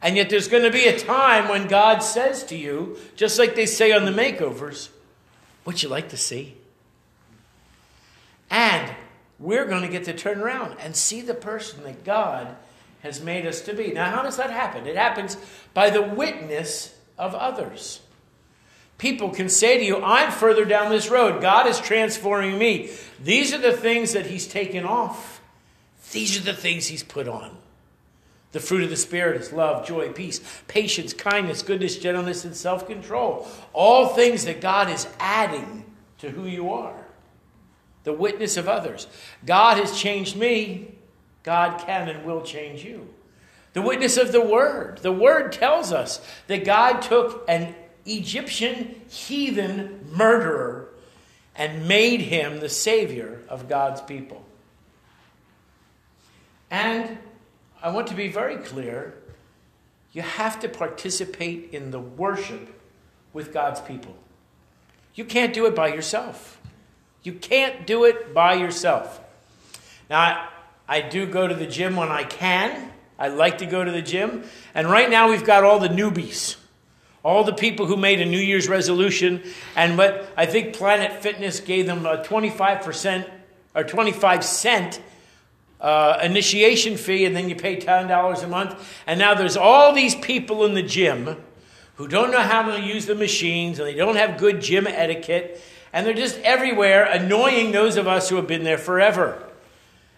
And 0.03 0.17
yet, 0.17 0.29
there's 0.31 0.49
going 0.49 0.65
to 0.65 0.71
be 0.71 0.87
a 0.87 0.99
time 0.99 1.49
when 1.49 1.69
God 1.69 2.01
says 2.01 2.45
to 2.45 2.57
you, 2.57 2.99
just 3.15 3.39
like 3.39 3.55
they 3.55 3.67
say 3.67 3.93
on 3.93 4.05
the 4.05 4.11
makeovers, 4.11 4.89
Would 5.65 5.83
you 5.83 5.89
like 5.89 6.09
to 6.09 6.17
see? 6.17 6.57
And 8.51 8.95
we're 9.39 9.65
going 9.65 9.83
to 9.83 9.89
get 9.89 10.05
to 10.05 10.13
turn 10.13 10.41
around 10.41 10.77
and 10.81 10.95
see 10.95 11.21
the 11.21 11.35
person 11.35 11.85
that 11.85 12.05
God 12.05 12.55
has 13.03 13.23
made 13.23 13.47
us 13.47 13.61
to 13.63 13.75
be. 13.75 13.93
Now, 13.93 14.11
how 14.11 14.23
does 14.23 14.37
that 14.37 14.51
happen? 14.51 14.87
It 14.87 14.97
happens 14.97 15.37
by 15.73 15.91
the 15.91 16.03
witness 16.03 16.95
of 17.19 17.35
others. 17.35 18.01
People 18.99 19.31
can 19.31 19.49
say 19.49 19.79
to 19.79 19.85
you, 19.85 20.03
I'm 20.03 20.31
further 20.31 20.65
down 20.65 20.91
this 20.91 21.11
road. 21.11 21.43
God 21.43 21.67
is 21.67 21.81
transforming 21.81 22.57
me. 22.57 22.91
These 23.23 23.53
are 23.53 23.59
the 23.59 23.73
things 23.73 24.13
that 24.13 24.27
He's 24.27 24.47
taken 24.47 24.85
off, 24.85 25.41
these 26.13 26.39
are 26.39 26.45
the 26.45 26.55
things 26.55 26.87
He's 26.87 27.03
put 27.03 27.29
on. 27.29 27.57
The 28.53 28.61
fruit 28.61 28.85
of 28.85 28.91
the 28.91 28.97
Spirit 28.97 29.41
is 29.41 29.53
love, 29.53 29.87
joy, 29.87 30.13
peace, 30.13 30.41
patience, 30.69 31.15
kindness, 31.15 31.63
goodness, 31.63 31.97
gentleness, 31.97 32.45
and 32.45 32.55
self 32.55 32.87
control. 32.87 33.49
All 33.73 34.09
things 34.09 34.45
that 34.45 34.61
God 34.61 34.91
is 34.91 35.09
adding 35.19 35.85
to 36.19 36.31
who 36.31 36.47
you 36.47 36.71
are. 36.73 37.07
The 38.05 38.13
witness 38.13 38.57
of 38.57 38.69
others. 38.69 39.07
God 39.45 39.79
has 39.79 39.99
changed 39.99 40.37
me. 40.37 40.95
God 41.43 41.81
can 41.81 42.09
and 42.09 42.25
will 42.25 42.43
change 42.43 42.85
you. 42.85 43.12
The 43.73 43.83
witness 43.83 44.17
of 44.17 44.33
the 44.33 44.41
Word. 44.41 44.99
The 44.99 45.13
Word 45.13 45.53
tells 45.53 45.93
us 45.93 46.21
that 46.47 46.65
God 46.65 47.01
took 47.01 47.45
an 47.49 47.75
Egyptian 48.05 49.01
heathen 49.09 50.09
murderer 50.13 50.89
and 51.55 51.87
made 51.87 52.21
him 52.21 52.61
the 52.61 52.69
Savior 52.69 53.43
of 53.49 53.69
God's 53.69 54.01
people. 54.01 54.45
And 56.71 57.19
I 57.83 57.91
want 57.91 58.07
to 58.09 58.15
be 58.15 58.29
very 58.29 58.57
clear 58.57 59.15
you 60.13 60.23
have 60.23 60.61
to 60.61 60.69
participate 60.69 61.71
in 61.73 61.91
the 61.91 62.01
worship 62.01 62.81
with 63.33 63.53
God's 63.53 63.81
people. 63.81 64.15
You 65.15 65.25
can't 65.25 65.55
do 65.55 65.67
it 65.67 65.75
by 65.75 65.89
yourself. 65.89 66.61
You 67.23 67.33
can't 67.33 67.87
do 67.87 68.05
it 68.05 68.35
by 68.35 68.55
yourself. 68.55 69.21
Now, 70.11 70.49
I 70.89 71.01
do 71.01 71.27
go 71.27 71.47
to 71.47 71.55
the 71.55 71.67
gym 71.67 71.97
when 71.97 72.11
I 72.11 72.25
can. 72.25 72.92
I 73.23 73.29
like 73.29 73.59
to 73.59 73.67
go 73.67 73.85
to 73.85 73.91
the 73.93 74.03
gym. 74.03 74.43
And 74.75 74.91
right 74.91 75.09
now 75.09 75.31
we've 75.31 75.45
got 75.45 75.63
all 75.63 75.79
the 75.79 75.89
newbies. 75.89 76.57
All 77.23 77.45
the 77.45 77.53
people 77.53 77.87
who 77.87 77.97
made 77.97 78.21
a 78.21 78.25
New 78.25 78.41
Year's 78.41 78.69
resolution, 78.69 79.45
and 79.77 79.97
what 79.97 80.29
I 80.37 80.45
think 80.45 80.75
Planet 80.75 81.23
Fitness 81.23 81.61
gave 81.61 81.87
them 81.87 82.05
a 82.05 82.25
25% 82.25 83.31
or 83.77 83.85
25 83.85 84.45
cent 84.45 85.01
uh, 85.81 86.19
initiation 86.21 86.97
fee, 86.97 87.25
and 87.25 87.37
then 87.37 87.49
you 87.49 87.55
pay 87.55 87.77
$10 87.77 88.43
a 88.43 88.47
month. 88.49 88.93
And 89.07 89.21
now 89.21 89.35
there's 89.35 89.57
all 89.57 89.93
these 89.93 90.17
people 90.17 90.65
in 90.65 90.75
the 90.75 90.83
gym 90.83 91.37
who 91.95 92.09
don't 92.09 92.33
know 92.33 92.41
how 92.41 92.63
to 92.75 92.83
use 92.83 93.07
the 93.07 93.15
machines, 93.15 93.79
and 93.79 93.87
they 93.87 93.95
don't 93.95 94.17
have 94.17 94.37
good 94.37 94.61
gym 94.61 94.89
etiquette, 94.89 95.63
and 95.93 96.05
they're 96.05 96.13
just 96.13 96.41
everywhere 96.41 97.05
annoying 97.05 97.71
those 97.71 97.97
of 97.97 98.09
us 98.09 98.29
who 98.29 98.35
have 98.35 98.49
been 98.49 98.65
there 98.65 98.79
forever. 98.79 99.41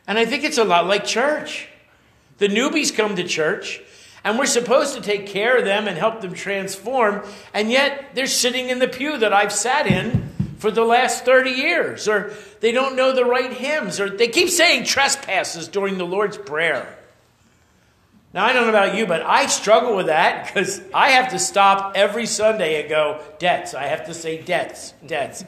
And 0.07 0.17
I 0.19 0.25
think 0.25 0.43
it's 0.43 0.57
a 0.57 0.65
lot 0.65 0.87
like 0.87 1.05
church. 1.05 1.69
The 2.39 2.49
newbies 2.49 2.95
come 2.95 3.17
to 3.17 3.25
church, 3.25 3.81
and 4.25 4.39
we're 4.39 4.47
supposed 4.47 4.95
to 4.95 5.01
take 5.01 5.27
care 5.27 5.59
of 5.59 5.65
them 5.65 5.87
and 5.87 5.97
help 5.97 6.21
them 6.21 6.35
transform, 6.35 7.23
and 7.53 7.71
yet 7.71 8.15
they're 8.15 8.27
sitting 8.27 8.69
in 8.71 8.79
the 8.79 8.89
pew 8.89 9.19
that 9.19 9.33
I've 9.33 9.53
sat 9.53 9.87
in 9.87 10.31
for 10.59 10.71
the 10.71 10.85
last 10.85 11.25
30 11.25 11.51
years, 11.51 12.09
or 12.09 12.33
they 12.61 12.73
don't 12.73 12.97
know 12.97 13.13
the 13.13 13.25
right 13.25 13.53
hymns, 13.53 14.01
or 14.01 14.09
they 14.09 14.29
keep 14.29 14.49
saying 14.49 14.85
trespasses 14.85 15.69
during 15.69 15.99
the 15.99 16.07
Lord's 16.07 16.39
Prayer. 16.39 16.99
Now, 18.33 18.45
I 18.45 18.53
don't 18.53 18.65
know 18.65 18.71
about 18.71 18.97
you, 18.97 19.07
but 19.07 19.23
I 19.23 19.47
struggle 19.47 19.95
with 19.95 20.07
that 20.07 20.47
because 20.47 20.81
I 20.93 21.11
have 21.11 21.31
to 21.31 21.39
stop 21.39 21.93
every 21.95 22.27
Sunday 22.27 22.81
and 22.81 22.89
go, 22.89 23.21
debts. 23.39 23.75
I 23.75 23.85
have 23.85 24.07
to 24.07 24.15
say 24.15 24.43
debts, 24.43 24.93
debts. 25.07 25.45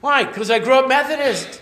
Why? 0.00 0.24
Because 0.24 0.50
I 0.50 0.58
grew 0.58 0.72
up 0.72 0.88
Methodist. 0.88 1.60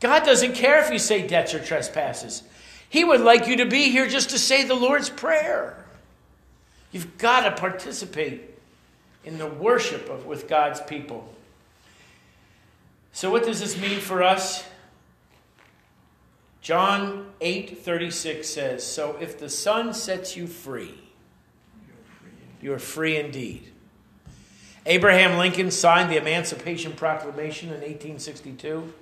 God 0.00 0.24
doesn't 0.24 0.54
care 0.54 0.82
if 0.82 0.90
you 0.90 0.98
say 0.98 1.24
debts 1.24 1.54
or 1.54 1.60
trespasses. 1.60 2.42
He 2.90 3.04
would 3.04 3.20
like 3.20 3.46
you 3.46 3.56
to 3.58 3.66
be 3.66 3.90
here 3.90 4.08
just 4.08 4.30
to 4.30 4.38
say 4.38 4.64
the 4.64 4.74
Lord's 4.74 5.08
Prayer. 5.08 5.86
You've 6.90 7.16
got 7.18 7.44
to 7.44 7.52
participate 7.52 8.42
in 9.24 9.38
the 9.38 9.46
worship 9.46 10.10
of, 10.10 10.26
with 10.26 10.48
God's 10.48 10.80
people. 10.80 11.32
So, 13.12 13.30
what 13.30 13.44
does 13.44 13.60
this 13.60 13.80
mean 13.80 14.00
for 14.00 14.24
us? 14.24 14.64
John 16.60 17.32
8:36 17.40 18.44
says, 18.52 18.84
"So 18.84 19.16
if 19.20 19.38
the 19.38 19.48
Son 19.48 19.94
sets 19.94 20.36
you 20.36 20.48
free, 20.48 20.98
you 22.60 22.72
are 22.72 22.78
free 22.80 23.16
indeed." 23.16 23.72
Abraham 24.84 25.38
Lincoln 25.38 25.70
signed 25.70 26.10
the 26.10 26.16
Emancipation 26.16 26.92
Proclamation 26.92 27.68
in 27.68 27.82
1862. 27.82 28.92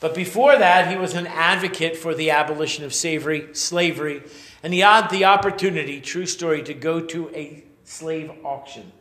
But 0.00 0.14
before 0.14 0.56
that, 0.56 0.90
he 0.90 0.96
was 0.96 1.14
an 1.14 1.26
advocate 1.26 1.96
for 1.96 2.14
the 2.14 2.30
abolition 2.30 2.84
of 2.84 2.94
slavery, 2.94 3.48
slavery, 3.52 4.22
and 4.62 4.74
he 4.74 4.80
had 4.80 5.08
the 5.08 5.24
opportunity, 5.24 6.00
true 6.00 6.26
story, 6.26 6.62
to 6.64 6.74
go 6.74 7.00
to 7.00 7.30
a 7.34 7.64
slave 7.84 8.30
auction. 8.44 8.92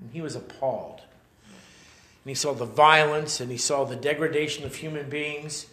And 0.00 0.10
he 0.12 0.20
was 0.20 0.36
appalled. 0.36 1.00
And 1.46 2.30
he 2.30 2.34
saw 2.34 2.52
the 2.52 2.64
violence 2.66 3.40
and 3.40 3.50
he 3.50 3.56
saw 3.56 3.84
the 3.84 3.96
degradation 3.96 4.64
of 4.64 4.74
human 4.74 5.08
beings. 5.08 5.66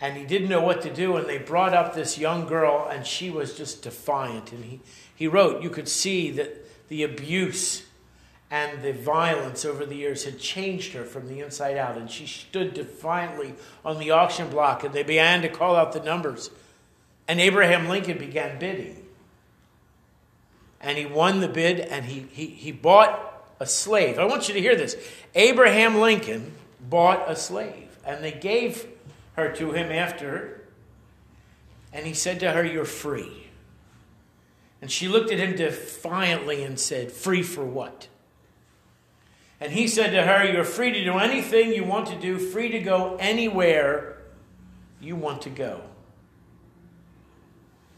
And 0.00 0.16
he 0.16 0.24
didn't 0.24 0.48
know 0.48 0.60
what 0.60 0.82
to 0.82 0.92
do. 0.92 1.16
And 1.16 1.26
they 1.26 1.38
brought 1.38 1.74
up 1.74 1.94
this 1.94 2.18
young 2.18 2.46
girl, 2.46 2.86
and 2.90 3.06
she 3.06 3.30
was 3.30 3.56
just 3.56 3.82
defiant. 3.82 4.52
And 4.52 4.64
he, 4.64 4.80
he 5.14 5.26
wrote, 5.26 5.62
You 5.62 5.70
could 5.70 5.88
see 5.88 6.30
that 6.32 6.88
the 6.88 7.02
abuse 7.02 7.85
and 8.50 8.82
the 8.82 8.92
violence 8.92 9.64
over 9.64 9.84
the 9.84 9.96
years 9.96 10.24
had 10.24 10.38
changed 10.38 10.92
her 10.92 11.04
from 11.04 11.26
the 11.28 11.40
inside 11.40 11.76
out. 11.76 11.98
And 11.98 12.10
she 12.10 12.26
stood 12.26 12.74
defiantly 12.74 13.54
on 13.84 13.98
the 13.98 14.12
auction 14.12 14.48
block, 14.50 14.84
and 14.84 14.94
they 14.94 15.02
began 15.02 15.42
to 15.42 15.48
call 15.48 15.74
out 15.74 15.92
the 15.92 16.00
numbers. 16.00 16.50
And 17.26 17.40
Abraham 17.40 17.88
Lincoln 17.88 18.18
began 18.18 18.58
bidding. 18.58 19.04
And 20.80 20.96
he 20.96 21.06
won 21.06 21.40
the 21.40 21.48
bid, 21.48 21.80
and 21.80 22.04
he, 22.04 22.26
he, 22.30 22.46
he 22.46 22.70
bought 22.70 23.36
a 23.58 23.66
slave. 23.66 24.18
I 24.18 24.24
want 24.26 24.48
you 24.48 24.54
to 24.54 24.60
hear 24.60 24.76
this. 24.76 24.96
Abraham 25.34 25.96
Lincoln 25.96 26.52
bought 26.80 27.28
a 27.28 27.34
slave, 27.34 27.98
and 28.04 28.22
they 28.22 28.32
gave 28.32 28.86
her 29.34 29.50
to 29.56 29.72
him 29.72 29.90
after, 29.90 30.62
and 31.92 32.06
he 32.06 32.14
said 32.14 32.38
to 32.40 32.52
her, 32.52 32.64
You're 32.64 32.84
free. 32.84 33.48
And 34.80 34.90
she 34.90 35.08
looked 35.08 35.32
at 35.32 35.38
him 35.38 35.56
defiantly 35.56 36.62
and 36.62 36.78
said, 36.78 37.10
Free 37.10 37.42
for 37.42 37.64
what? 37.64 38.06
And 39.60 39.72
he 39.72 39.88
said 39.88 40.10
to 40.10 40.22
her, 40.22 40.44
You're 40.44 40.64
free 40.64 40.92
to 40.92 41.04
do 41.04 41.14
anything 41.14 41.72
you 41.72 41.84
want 41.84 42.08
to 42.08 42.16
do, 42.16 42.38
free 42.38 42.68
to 42.70 42.78
go 42.78 43.16
anywhere 43.18 44.18
you 45.00 45.16
want 45.16 45.42
to 45.42 45.50
go. 45.50 45.82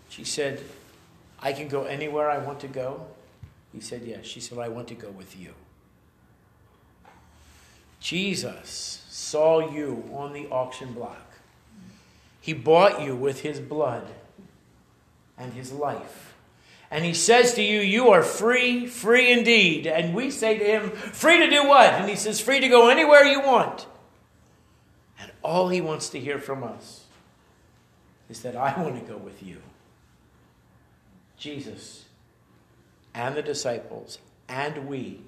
She 0.08 0.24
said, 0.24 0.62
I 1.40 1.52
can 1.52 1.68
go 1.68 1.84
anywhere 1.84 2.30
I 2.30 2.38
want 2.38 2.60
to 2.60 2.68
go. 2.68 3.06
He 3.72 3.80
said, 3.80 4.02
Yes. 4.04 4.24
She 4.24 4.40
said, 4.40 4.58
I 4.58 4.68
want 4.68 4.88
to 4.88 4.94
go 4.94 5.10
with 5.10 5.38
you. 5.38 5.54
Jesus 8.00 9.04
saw 9.08 9.70
you 9.70 10.08
on 10.14 10.32
the 10.32 10.46
auction 10.48 10.92
block. 10.92 11.28
He 12.40 12.52
bought 12.52 13.02
you 13.02 13.16
with 13.16 13.40
his 13.40 13.58
blood 13.58 14.06
and 15.36 15.52
his 15.52 15.72
life. 15.72 16.27
And 16.90 17.04
he 17.04 17.14
says 17.14 17.54
to 17.54 17.62
you, 17.62 17.80
You 17.80 18.08
are 18.10 18.22
free, 18.22 18.86
free 18.86 19.30
indeed. 19.30 19.86
And 19.86 20.14
we 20.14 20.30
say 20.30 20.58
to 20.58 20.64
him, 20.64 20.90
Free 20.90 21.38
to 21.38 21.50
do 21.50 21.66
what? 21.66 21.92
And 21.94 22.08
he 22.08 22.16
says, 22.16 22.40
Free 22.40 22.60
to 22.60 22.68
go 22.68 22.88
anywhere 22.88 23.24
you 23.24 23.40
want. 23.40 23.86
And 25.20 25.30
all 25.42 25.68
he 25.68 25.80
wants 25.80 26.08
to 26.10 26.20
hear 26.20 26.38
from 26.38 26.64
us 26.64 27.04
is 28.30 28.40
that 28.42 28.56
I 28.56 28.80
want 28.80 28.94
to 28.94 29.12
go 29.12 29.18
with 29.18 29.42
you. 29.42 29.58
Jesus 31.36 32.04
and 33.14 33.36
the 33.36 33.42
disciples 33.42 34.18
and 34.48 34.88
we 34.88 35.20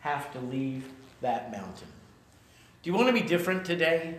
have 0.00 0.32
to 0.32 0.40
leave 0.40 0.88
that 1.20 1.50
mountain. 1.50 1.88
Do 2.82 2.90
you 2.90 2.96
want 2.96 3.06
to 3.06 3.12
be 3.12 3.22
different 3.22 3.64
today? 3.64 4.16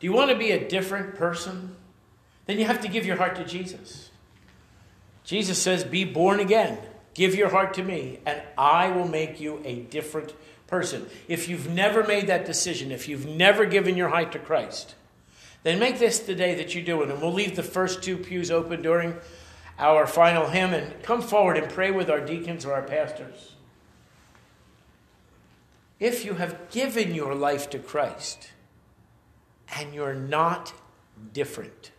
Do 0.00 0.06
you 0.06 0.12
want 0.12 0.30
to 0.30 0.36
be 0.36 0.50
a 0.50 0.68
different 0.68 1.14
person? 1.14 1.76
Then 2.44 2.58
you 2.58 2.66
have 2.66 2.82
to 2.82 2.88
give 2.88 3.06
your 3.06 3.16
heart 3.16 3.36
to 3.36 3.44
Jesus. 3.44 4.10
Jesus 5.26 5.60
says, 5.60 5.84
Be 5.84 6.04
born 6.04 6.40
again. 6.40 6.78
Give 7.12 7.34
your 7.34 7.50
heart 7.50 7.74
to 7.74 7.82
me, 7.82 8.20
and 8.24 8.40
I 8.56 8.88
will 8.90 9.08
make 9.08 9.40
you 9.40 9.60
a 9.64 9.80
different 9.80 10.32
person. 10.66 11.06
If 11.28 11.48
you've 11.48 11.68
never 11.68 12.04
made 12.04 12.28
that 12.28 12.46
decision, 12.46 12.92
if 12.92 13.08
you've 13.08 13.26
never 13.26 13.66
given 13.66 13.96
your 13.96 14.08
heart 14.08 14.32
to 14.32 14.38
Christ, 14.38 14.94
then 15.62 15.78
make 15.78 15.98
this 15.98 16.20
the 16.20 16.34
day 16.34 16.54
that 16.54 16.74
you 16.74 16.82
do 16.82 17.02
it. 17.02 17.10
And 17.10 17.20
we'll 17.20 17.32
leave 17.32 17.56
the 17.56 17.62
first 17.62 18.02
two 18.02 18.16
pews 18.16 18.50
open 18.50 18.82
during 18.82 19.16
our 19.78 20.06
final 20.06 20.48
hymn 20.48 20.72
and 20.72 21.02
come 21.02 21.20
forward 21.20 21.56
and 21.56 21.68
pray 21.70 21.90
with 21.90 22.08
our 22.08 22.20
deacons 22.20 22.64
or 22.64 22.72
our 22.72 22.82
pastors. 22.82 23.54
If 25.98 26.24
you 26.24 26.34
have 26.34 26.70
given 26.70 27.14
your 27.14 27.34
life 27.34 27.70
to 27.70 27.78
Christ 27.78 28.50
and 29.74 29.92
you're 29.92 30.14
not 30.14 30.72
different, 31.32 31.90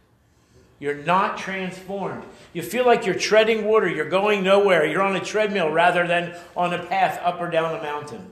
you're 0.79 0.95
not 0.95 1.37
transformed. 1.37 2.23
You 2.53 2.61
feel 2.61 2.85
like 2.85 3.05
you're 3.05 3.15
treading 3.15 3.65
water. 3.65 3.87
You're 3.87 4.09
going 4.09 4.43
nowhere. 4.43 4.85
You're 4.85 5.01
on 5.01 5.15
a 5.15 5.19
treadmill 5.19 5.71
rather 5.71 6.07
than 6.07 6.35
on 6.55 6.73
a 6.73 6.85
path 6.85 7.19
up 7.23 7.41
or 7.41 7.49
down 7.49 7.77
a 7.77 7.81
mountain. 7.81 8.31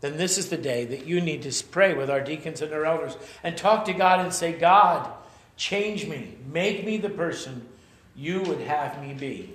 Then 0.00 0.16
this 0.16 0.38
is 0.38 0.48
the 0.48 0.56
day 0.56 0.84
that 0.84 1.06
you 1.06 1.20
need 1.20 1.42
to 1.42 1.64
pray 1.64 1.94
with 1.94 2.10
our 2.10 2.20
deacons 2.20 2.62
and 2.62 2.72
our 2.72 2.84
elders 2.84 3.16
and 3.42 3.56
talk 3.56 3.84
to 3.86 3.92
God 3.92 4.20
and 4.20 4.32
say, 4.32 4.52
God, 4.52 5.12
Change 5.58 6.06
me. 6.06 6.36
Make 6.50 6.86
me 6.86 6.98
the 6.98 7.10
person 7.10 7.66
you 8.14 8.42
would 8.42 8.60
have 8.60 9.02
me 9.02 9.12
be. 9.12 9.54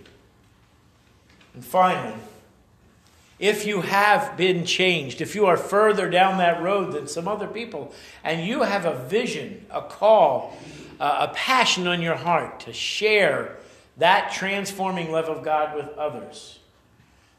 And 1.54 1.64
finally, 1.64 2.20
if 3.44 3.66
you 3.66 3.82
have 3.82 4.38
been 4.38 4.66
changed, 4.66 5.20
if 5.20 5.36
you 5.36 5.48
are 5.48 5.58
further 5.58 6.10
down 6.10 6.38
that 6.38 6.64
road 6.64 6.94
than 6.94 7.10
some 7.10 7.28
other 7.28 7.46
people, 7.46 7.94
and 8.24 8.48
you 8.48 8.62
have 8.62 8.86
a 8.86 8.96
vision, 8.96 9.66
a 9.70 9.82
call, 9.82 10.58
a 10.98 11.28
passion 11.28 11.86
on 11.86 12.02
your 12.02 12.16
heart 12.16 12.62
to 12.62 12.72
share 12.72 13.58
that 13.98 14.32
transforming 14.32 15.12
love 15.12 15.26
of 15.26 15.44
God 15.44 15.76
with 15.76 15.90
others, 15.98 16.60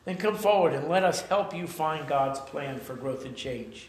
then 0.04 0.18
come 0.18 0.36
forward 0.36 0.74
and 0.74 0.90
let 0.90 1.04
us 1.04 1.22
help 1.22 1.56
you 1.56 1.66
find 1.66 2.06
God's 2.06 2.38
plan 2.38 2.78
for 2.80 2.94
growth 2.94 3.24
and 3.24 3.34
change. 3.34 3.88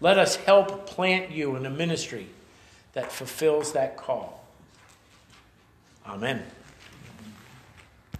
Let 0.00 0.18
us 0.18 0.34
help 0.34 0.88
plant 0.88 1.30
you 1.30 1.54
in 1.54 1.64
a 1.64 1.70
ministry 1.70 2.26
that 2.94 3.12
fulfills 3.12 3.72
that 3.74 3.96
call. 3.96 4.44
Amen. 6.04 6.42